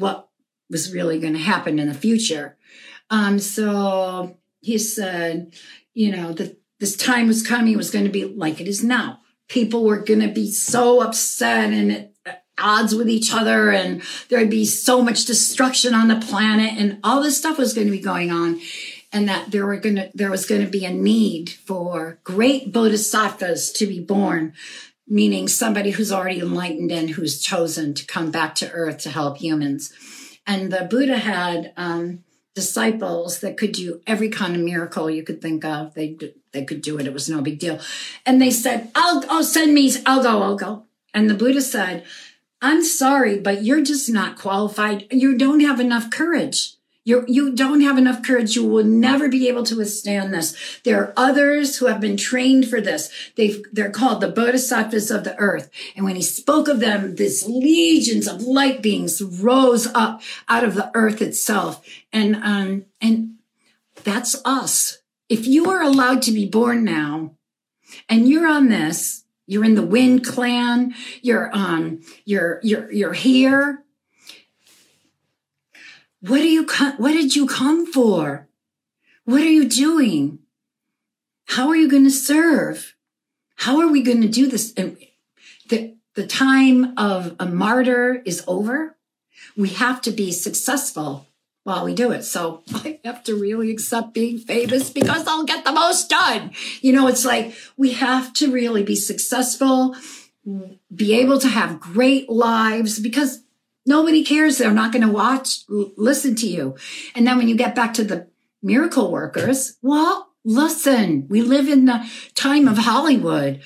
what 0.00 0.28
was 0.68 0.92
really 0.92 1.18
going 1.18 1.34
to 1.34 1.38
happen 1.38 1.78
in 1.78 1.88
the 1.88 1.94
future. 1.94 2.56
Um, 3.10 3.38
so 3.38 4.38
he 4.60 4.78
said, 4.78 5.54
you 5.94 6.10
know, 6.14 6.32
the 6.32 6.56
this 6.78 6.96
time 6.96 7.26
was 7.26 7.46
coming, 7.46 7.74
it 7.74 7.76
was 7.76 7.90
going 7.90 8.06
to 8.06 8.10
be 8.10 8.24
like 8.24 8.60
it 8.60 8.66
is 8.66 8.82
now. 8.82 9.20
People 9.48 9.84
were 9.84 9.98
going 9.98 10.20
to 10.20 10.28
be 10.28 10.50
so 10.50 11.02
upset 11.02 11.72
and 11.72 11.92
it, 11.92 12.14
odds 12.58 12.94
with 12.94 13.08
each 13.08 13.32
other 13.32 13.70
and 13.70 14.02
there'd 14.28 14.50
be 14.50 14.64
so 14.64 15.02
much 15.02 15.24
destruction 15.24 15.94
on 15.94 16.08
the 16.08 16.20
planet 16.26 16.74
and 16.78 16.98
all 17.02 17.22
this 17.22 17.38
stuff 17.38 17.58
was 17.58 17.72
going 17.72 17.86
to 17.86 17.90
be 17.90 18.00
going 18.00 18.30
on 18.30 18.60
and 19.12 19.28
that 19.28 19.50
there 19.50 19.66
were 19.66 19.78
going 19.78 19.96
to 19.96 20.10
there 20.14 20.30
was 20.30 20.46
going 20.46 20.62
to 20.62 20.70
be 20.70 20.84
a 20.84 20.92
need 20.92 21.48
for 21.48 22.20
great 22.22 22.72
bodhisattvas 22.72 23.72
to 23.72 23.86
be 23.86 24.00
born 24.00 24.52
meaning 25.10 25.48
somebody 25.48 25.90
who's 25.90 26.12
already 26.12 26.38
enlightened 26.38 26.92
and 26.92 27.10
who's 27.10 27.42
chosen 27.42 27.92
to 27.94 28.06
come 28.06 28.30
back 28.30 28.54
to 28.54 28.70
earth 28.70 28.98
to 28.98 29.10
help 29.10 29.38
humans. 29.38 29.92
And 30.46 30.72
the 30.72 30.86
buddha 30.88 31.18
had 31.18 31.72
um, 31.76 32.24
disciples 32.54 33.40
that 33.40 33.56
could 33.56 33.72
do 33.72 34.00
every 34.06 34.28
kind 34.28 34.54
of 34.54 34.62
miracle 34.62 35.10
you 35.10 35.22
could 35.22 35.42
think 35.42 35.64
of. 35.64 35.94
They 35.94 36.16
they 36.52 36.64
could 36.64 36.82
do 36.82 36.98
it. 36.98 37.06
It 37.06 37.12
was 37.12 37.28
no 37.28 37.42
big 37.42 37.58
deal. 37.58 37.80
And 38.24 38.40
they 38.40 38.50
said 38.50 38.90
i'll 38.94 39.24
i'll 39.28 39.44
send 39.44 39.74
me 39.74 39.92
i'll 40.06 40.22
go 40.22 40.42
i'll 40.42 40.56
go. 40.56 40.84
And 41.12 41.28
the 41.28 41.34
buddha 41.34 41.60
said 41.60 42.04
I'm 42.62 42.84
sorry, 42.84 43.38
but 43.38 43.62
you're 43.64 43.82
just 43.82 44.10
not 44.10 44.38
qualified. 44.38 45.06
You 45.10 45.38
don't 45.38 45.60
have 45.60 45.80
enough 45.80 46.10
courage. 46.10 46.74
You 47.04 47.24
you 47.26 47.54
don't 47.54 47.80
have 47.80 47.96
enough 47.96 48.22
courage. 48.22 48.54
You 48.54 48.66
will 48.66 48.84
never 48.84 49.28
be 49.28 49.48
able 49.48 49.62
to 49.64 49.76
withstand 49.76 50.34
this. 50.34 50.80
There 50.84 51.00
are 51.00 51.14
others 51.16 51.78
who 51.78 51.86
have 51.86 52.00
been 52.00 52.18
trained 52.18 52.68
for 52.68 52.80
this. 52.80 53.10
They've 53.36 53.62
they're 53.72 53.90
called 53.90 54.20
the 54.20 54.28
bodhisattvas 54.28 55.10
of 55.10 55.24
the 55.24 55.36
earth. 55.38 55.70
And 55.96 56.04
when 56.04 56.16
he 56.16 56.22
spoke 56.22 56.68
of 56.68 56.80
them, 56.80 57.16
these 57.16 57.46
legions 57.46 58.28
of 58.28 58.42
light 58.42 58.82
beings 58.82 59.22
rose 59.22 59.86
up 59.94 60.20
out 60.48 60.62
of 60.62 60.74
the 60.74 60.90
earth 60.94 61.22
itself. 61.22 61.82
And 62.12 62.36
um 62.36 62.84
and 63.00 63.36
that's 64.04 64.40
us. 64.44 64.98
If 65.30 65.46
you 65.46 65.70
are 65.70 65.82
allowed 65.82 66.20
to 66.22 66.32
be 66.32 66.46
born 66.46 66.84
now, 66.84 67.36
and 68.08 68.28
you're 68.28 68.46
on 68.46 68.68
this, 68.68 69.24
you're 69.46 69.64
in 69.64 69.74
the 69.74 69.86
Wind 69.86 70.24
clan. 70.26 70.94
You're 71.22 71.50
um 71.54 72.02
you're 72.26 72.60
you're 72.62 72.92
you're 72.92 73.14
here. 73.14 73.84
What 76.20 76.38
do 76.38 76.48
you 76.48 76.66
what 76.98 77.12
did 77.12 77.34
you 77.34 77.46
come 77.46 77.90
for? 77.90 78.48
What 79.24 79.40
are 79.40 79.48
you 79.48 79.68
doing? 79.68 80.40
How 81.46 81.68
are 81.68 81.76
you 81.76 81.88
going 81.88 82.04
to 82.04 82.10
serve? 82.10 82.94
How 83.56 83.80
are 83.80 83.88
we 83.88 84.02
going 84.02 84.22
to 84.22 84.28
do 84.28 84.46
this? 84.46 84.72
And 84.74 84.98
the 85.68 85.96
the 86.14 86.26
time 86.26 86.92
of 86.98 87.36
a 87.38 87.46
martyr 87.46 88.22
is 88.24 88.44
over. 88.46 88.96
We 89.56 89.70
have 89.70 90.02
to 90.02 90.10
be 90.10 90.32
successful 90.32 91.26
while 91.64 91.84
we 91.84 91.94
do 91.94 92.10
it. 92.10 92.24
So 92.24 92.62
I 92.74 93.00
have 93.04 93.24
to 93.24 93.34
really 93.34 93.70
accept 93.70 94.12
being 94.12 94.38
famous 94.38 94.90
because 94.90 95.26
I'll 95.26 95.44
get 95.44 95.64
the 95.64 95.72
most 95.72 96.10
done. 96.10 96.52
You 96.80 96.92
know, 96.92 97.06
it's 97.06 97.24
like 97.24 97.54
we 97.76 97.92
have 97.92 98.32
to 98.34 98.50
really 98.50 98.82
be 98.82 98.96
successful, 98.96 99.96
be 100.94 101.18
able 101.18 101.38
to 101.38 101.48
have 101.48 101.80
great 101.80 102.28
lives 102.28 102.98
because 102.98 103.42
nobody 103.86 104.24
cares. 104.24 104.58
They're 104.58 104.72
not 104.72 104.92
going 104.92 105.06
to 105.06 105.12
watch, 105.12 105.64
listen 105.68 106.34
to 106.36 106.46
you. 106.46 106.76
And 107.14 107.26
then 107.26 107.38
when 107.38 107.48
you 107.48 107.56
get 107.56 107.74
back 107.74 107.94
to 107.94 108.04
the 108.04 108.26
miracle 108.62 109.10
workers, 109.10 109.76
well, 109.82 110.28
listen, 110.44 111.26
we 111.28 111.42
live 111.42 111.68
in 111.68 111.86
the 111.86 112.08
time 112.34 112.68
of 112.68 112.78
Hollywood 112.78 113.60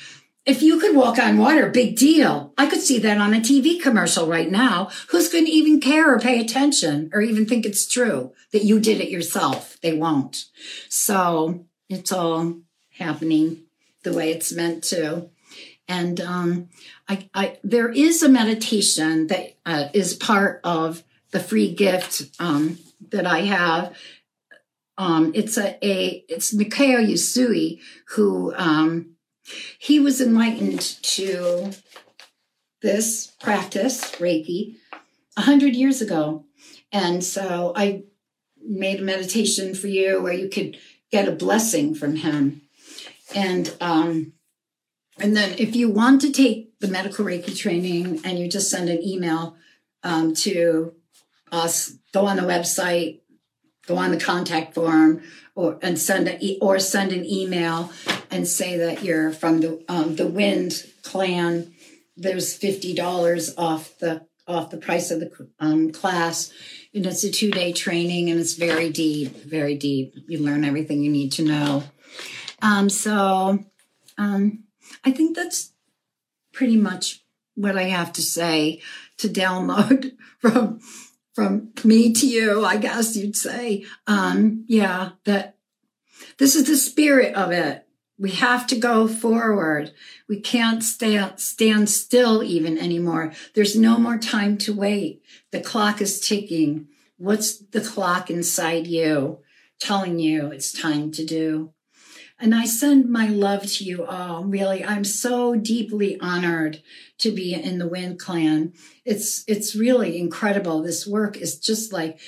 if 0.47 0.63
you 0.63 0.79
could 0.79 0.95
walk 0.95 1.19
on 1.19 1.39
water, 1.39 1.71
big 1.71 1.97
deal. 1.97 2.53
I 2.59 2.67
could 2.67 2.81
see 2.81 2.99
that 2.99 3.19
on 3.19 3.33
a 3.33 3.39
TV 3.39 3.81
commercial 3.81 4.27
right 4.27 4.51
now. 4.51 4.91
Who's 5.09 5.31
going 5.31 5.47
to 5.47 5.51
even 5.51 5.81
care 5.81 6.13
or 6.13 6.21
pay 6.21 6.39
attention 6.39 7.11
or 7.15 7.23
even 7.23 7.47
think 7.47 7.65
it's 7.65 7.87
true 7.87 8.33
that 8.53 8.65
you 8.65 8.79
did 8.79 9.01
it 9.01 9.09
yourself? 9.09 9.79
They 9.81 9.95
won't. 9.95 10.45
So 10.89 11.65
it's 11.89 12.13
all 12.13 12.59
happening 12.99 13.63
the 14.03 14.13
way 14.13 14.31
it's 14.31 14.53
meant 14.53 14.85
to. 14.85 15.31
And 15.89 16.21
um, 16.21 16.69
I, 17.09 17.29
I, 17.35 17.59
there 17.63 17.91
is 17.91 18.23
a 18.23 18.29
meditation 18.29 19.27
that 19.27 19.57
uh, 19.67 19.89
is 19.93 20.15
part 20.15 20.61
of 20.65 21.03
the 21.31 21.41
free 21.41 21.75
gift 21.75 22.31
um, 22.39 22.79
that 23.11 23.27
I 23.27 23.41
have. 23.41 23.97
Um, 24.97 25.33
it's 25.35 25.59
a, 25.59 25.77
a 25.85 26.25
it's 26.29 26.55
Mikao 26.55 27.05
Usui 27.05 27.81
who 28.11 28.55
um, 28.57 29.17
he 29.79 29.99
was 29.99 30.21
enlightened 30.21 30.81
to 31.03 31.73
this 32.81 33.33
practice, 33.41 34.13
Reiki, 34.13 34.77
a 35.37 35.43
hundred 35.43 35.75
years 35.75 36.01
ago. 36.01 36.45
And 36.93 37.25
so 37.25 37.73
I 37.75 38.05
made 38.63 39.01
a 39.01 39.05
meditation 39.05 39.75
for 39.75 39.89
you 39.89 40.23
where 40.23 40.33
you 40.33 40.49
could 40.49 40.79
get 41.11 41.27
a 41.27 41.33
blessing 41.33 41.95
from 41.95 42.17
him. 42.17 42.63
And 43.35 43.75
um, 43.81 44.34
and 45.19 45.37
then 45.37 45.55
if 45.59 45.77
you 45.77 45.89
want 45.89 46.21
to 46.23 46.33
take 46.33 46.79
the 46.81 46.89
medical 46.89 47.25
Reiki 47.25 47.57
training 47.57 48.21
and 48.25 48.39
you 48.39 48.49
just 48.49 48.71
send 48.71 48.89
an 48.89 49.03
email 49.03 49.57
um, 50.03 50.35
to 50.35 50.95
us, 51.53 51.95
go 52.13 52.27
on 52.27 52.37
the 52.37 52.43
website, 52.43 53.21
go 53.87 53.97
on 53.97 54.11
the 54.11 54.21
contact 54.21 54.75
form, 54.75 55.23
or 55.55 55.79
and 55.83 55.99
send 55.99 56.37
or 56.61 56.79
send 56.79 57.13
an 57.13 57.25
email 57.25 57.93
and 58.31 58.47
say 58.49 58.77
that 58.77 59.05
you're 59.05 59.31
from 59.31 59.61
the 59.61 59.85
um, 59.89 60.17
the 60.17 60.27
Wind 60.27 60.85
clan. 61.03 61.73
There's 62.17 62.57
fifty 62.57 62.95
dollars 62.95 63.55
off 63.57 63.97
the 63.99 64.27
off 64.47 64.71
the 64.71 64.77
price 64.77 65.11
of 65.11 65.21
the 65.21 65.31
um, 65.61 65.93
class, 65.93 66.53
and 66.93 67.07
it's 67.07 67.25
a 67.25 67.31
two 67.31 67.51
day 67.51 67.73
training, 67.73 68.31
and 68.31 68.41
it's 68.41 68.55
very 68.55 68.91
deep, 68.91 69.37
very 69.45 69.77
deep. 69.77 70.15
You 70.27 70.39
learn 70.39 70.65
everything 70.65 71.03
you 71.03 71.11
need 71.11 71.33
to 71.33 71.45
know. 71.45 71.85
Um, 72.61 72.91
so, 72.91 73.65
um, 74.19 74.64
I 75.05 75.11
think 75.11 75.37
that's 75.37 75.73
pretty 76.53 76.77
much 76.77 77.25
what 77.55 77.77
I 77.77 77.85
have 77.85 78.13
to 78.15 78.23
say 78.23 78.81
to 79.19 79.29
download 79.29 80.13
from 80.39 80.81
from 81.35 81.73
me 81.83 82.13
to 82.13 82.29
you, 82.29 82.65
I 82.65 82.77
guess 82.77 83.17
you'd 83.17 83.37
say. 83.37 83.85
Um, 84.07 84.65
yeah, 84.69 85.11
that 85.25 85.57
this 86.39 86.55
is 86.55 86.67
the 86.67 86.77
spirit 86.77 87.35
of 87.35 87.51
it. 87.51 87.87
We 88.19 88.31
have 88.31 88.69
to 88.69 88.77
go 88.77 89.09
forward. 89.09 89.93
We 90.29 90.39
can't 90.41 90.83
stay, 90.85 91.21
stand 91.37 91.91
still 91.91 92.45
even 92.45 92.79
anymore. 92.79 93.33
There's 93.55 93.77
no 93.77 93.99
more 93.99 94.19
time 94.19 94.57
to 94.59 94.73
wait. 94.73 95.23
The 95.51 95.61
clock 95.61 96.01
is 96.01 96.21
ticking. 96.21 96.87
What's 97.17 97.59
the 97.59 97.81
clock 97.81 98.31
inside 98.31 98.87
you 98.87 99.41
telling 99.81 100.21
you 100.21 100.53
it's 100.53 100.73
time 100.73 101.11
to 101.13 101.25
do? 101.25 101.74
And 102.41 102.55
I 102.55 102.67
send 102.67 103.09
my 103.09 103.29
love 103.29 103.65
to 103.75 103.85
you 103.85 104.05
all. 104.05 104.45
Really, 104.45 104.85
I'm 104.85 105.05
so 105.05 105.55
deeply 105.55 106.19
honored 106.21 106.83
to 107.19 107.31
be 107.31 107.55
in 107.55 107.79
the 107.79 107.89
Wind 107.89 108.19
Clan. 108.19 108.73
It's 109.05 109.45
it's 109.47 109.77
really 109.77 110.19
incredible. 110.19 110.83
This 110.83 111.07
work 111.07 111.37
is 111.37 111.59
just 111.59 111.93
like 111.93 112.19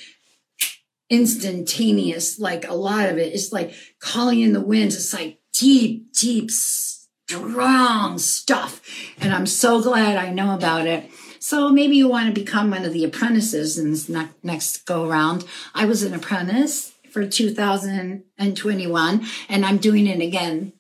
instantaneous. 1.11 2.39
Like 2.39 2.69
a 2.69 2.75
lot 2.75 3.09
of 3.09 3.19
it 3.19 3.33
is 3.33 3.53
like 3.53 3.75
calling 3.99 4.41
in 4.41 4.53
the 4.53 4.61
winds. 4.61 4.95
It's 4.95 5.13
like 5.13 5.41
deep, 5.53 6.13
deep, 6.13 6.51
strong 6.51 8.19
stuff. 8.19 8.81
And 9.19 9.33
I'm 9.33 9.47
so 9.47 9.83
glad 9.83 10.17
I 10.17 10.31
know 10.31 10.55
about 10.55 10.87
it. 10.87 11.11
So 11.41 11.71
maybe 11.71 11.97
you 11.97 12.09
want 12.09 12.27
to 12.27 12.41
become 12.41 12.71
one 12.71 12.85
of 12.85 12.93
the 12.93 13.05
apprentices 13.05 13.79
in 13.79 13.91
this 13.91 14.11
next 14.43 14.85
go 14.85 15.09
around. 15.09 15.45
I 15.75 15.85
was 15.85 16.03
an 16.03 16.15
apprentice 16.15 16.93
for 17.17 17.27
2021 17.27 19.27
and 19.49 19.65
I'm 19.65 19.79
doing 19.79 20.07
it 20.07 20.21
again 20.21 20.75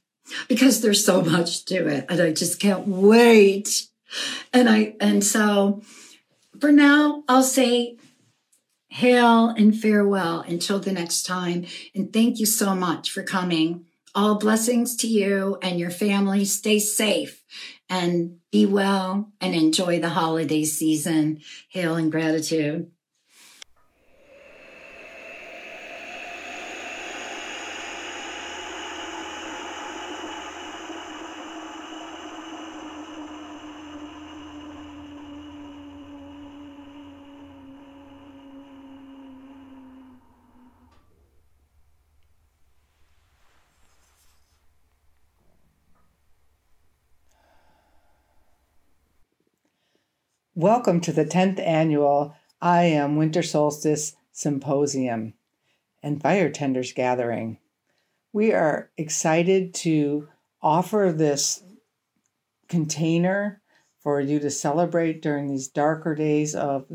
because 0.49 0.83
there's 0.83 1.03
so 1.03 1.23
much 1.23 1.65
to 1.65 1.87
it 1.87 2.05
and 2.11 2.21
I 2.21 2.35
just 2.35 2.61
can't 2.61 2.87
wait. 2.87 3.89
And 4.53 4.69
I, 4.69 4.97
and 5.01 5.25
so 5.25 5.81
for 6.61 6.71
now, 6.71 7.25
I'll 7.27 7.43
say 7.43 7.97
hail 8.89 9.49
and 9.49 9.75
farewell 9.75 10.41
until 10.41 10.79
the 10.79 10.93
next 10.93 11.23
time. 11.23 11.65
And 11.95 12.13
thank 12.13 12.39
you 12.39 12.45
so 12.45 12.75
much 12.75 13.11
for 13.11 13.23
coming. 13.23 13.87
All 14.15 14.35
blessings 14.35 14.95
to 14.97 15.07
you 15.07 15.57
and 15.63 15.81
your 15.81 15.91
family. 15.91 16.45
Stay 16.45 16.79
safe 16.79 17.43
and 17.89 18.41
be 18.53 18.67
well 18.67 19.33
and 19.41 19.55
enjoy 19.55 20.01
the 20.01 20.11
holiday 20.11 20.65
season. 20.65 21.41
Hail 21.71 21.97
and 21.97 22.13
gratitude. 22.13 22.91
Welcome 50.59 51.03
to 51.03 51.13
the 51.13 51.27
10th 51.27 51.61
annual 51.61 52.35
I 52.63 52.85
Am 52.85 53.17
Winter 53.17 53.43
Solstice 53.43 54.17
Symposium 54.33 55.35
and 56.03 56.23
Fire 56.23 56.49
Tenders 56.49 56.95
Gathering. 56.95 57.59
We 58.33 58.55
are 58.55 58.89
excited 58.97 59.75
to 59.75 60.29
offer 60.63 61.13
this 61.15 61.63
container 62.71 63.61
for 64.03 64.19
you 64.19 64.41
to 64.41 64.51
celebrate 64.51 65.21
during 65.21 65.47
these 65.49 65.69
darker 65.69 66.15
days 66.15 66.55
of 66.55 66.87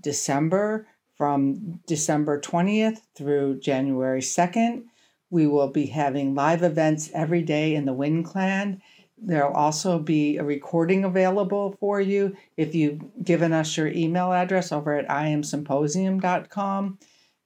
December 0.00 0.88
from 1.16 1.78
December 1.86 2.40
20th 2.40 3.02
through 3.14 3.60
January 3.60 4.20
2nd. 4.20 4.82
We 5.30 5.46
will 5.46 5.68
be 5.68 5.86
having 5.86 6.34
live 6.34 6.64
events 6.64 7.08
every 7.14 7.42
day 7.42 7.76
in 7.76 7.84
the 7.84 7.92
Wind 7.92 8.24
Clan. 8.24 8.82
There'll 9.18 9.54
also 9.54 9.98
be 9.98 10.36
a 10.36 10.44
recording 10.44 11.04
available 11.04 11.76
for 11.80 12.00
you 12.00 12.36
if 12.56 12.74
you've 12.74 13.00
given 13.24 13.52
us 13.52 13.76
your 13.76 13.88
email 13.88 14.32
address 14.32 14.72
over 14.72 14.94
at 14.94 15.08
iamsymposium.com. 15.08 16.98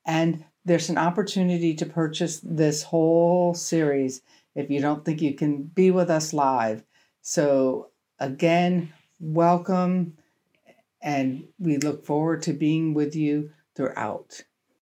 And 0.05 0.45
there's 0.65 0.91
an 0.91 0.99
opportunity 0.99 1.75
to 1.75 1.87
purchase 1.87 2.41
this 2.43 2.83
whole 2.83 3.55
series 3.55 4.23
if 4.55 4.71
you 4.71 4.81
don't 4.81 5.05
think 5.05 5.23
you 5.23 5.35
can 5.35 5.63
be 5.63 5.91
with 5.91 6.11
us 6.11 6.33
live. 6.33 6.83
So, 7.23 7.91
again, 8.19 8.93
welcome, 9.21 10.17
and 11.01 11.45
we 11.59 11.79
look 11.79 12.05
forward 12.05 12.43
to 12.43 12.53
being 12.53 12.95
with 12.95 13.15
you 13.15 13.51
throughout. 13.77 14.43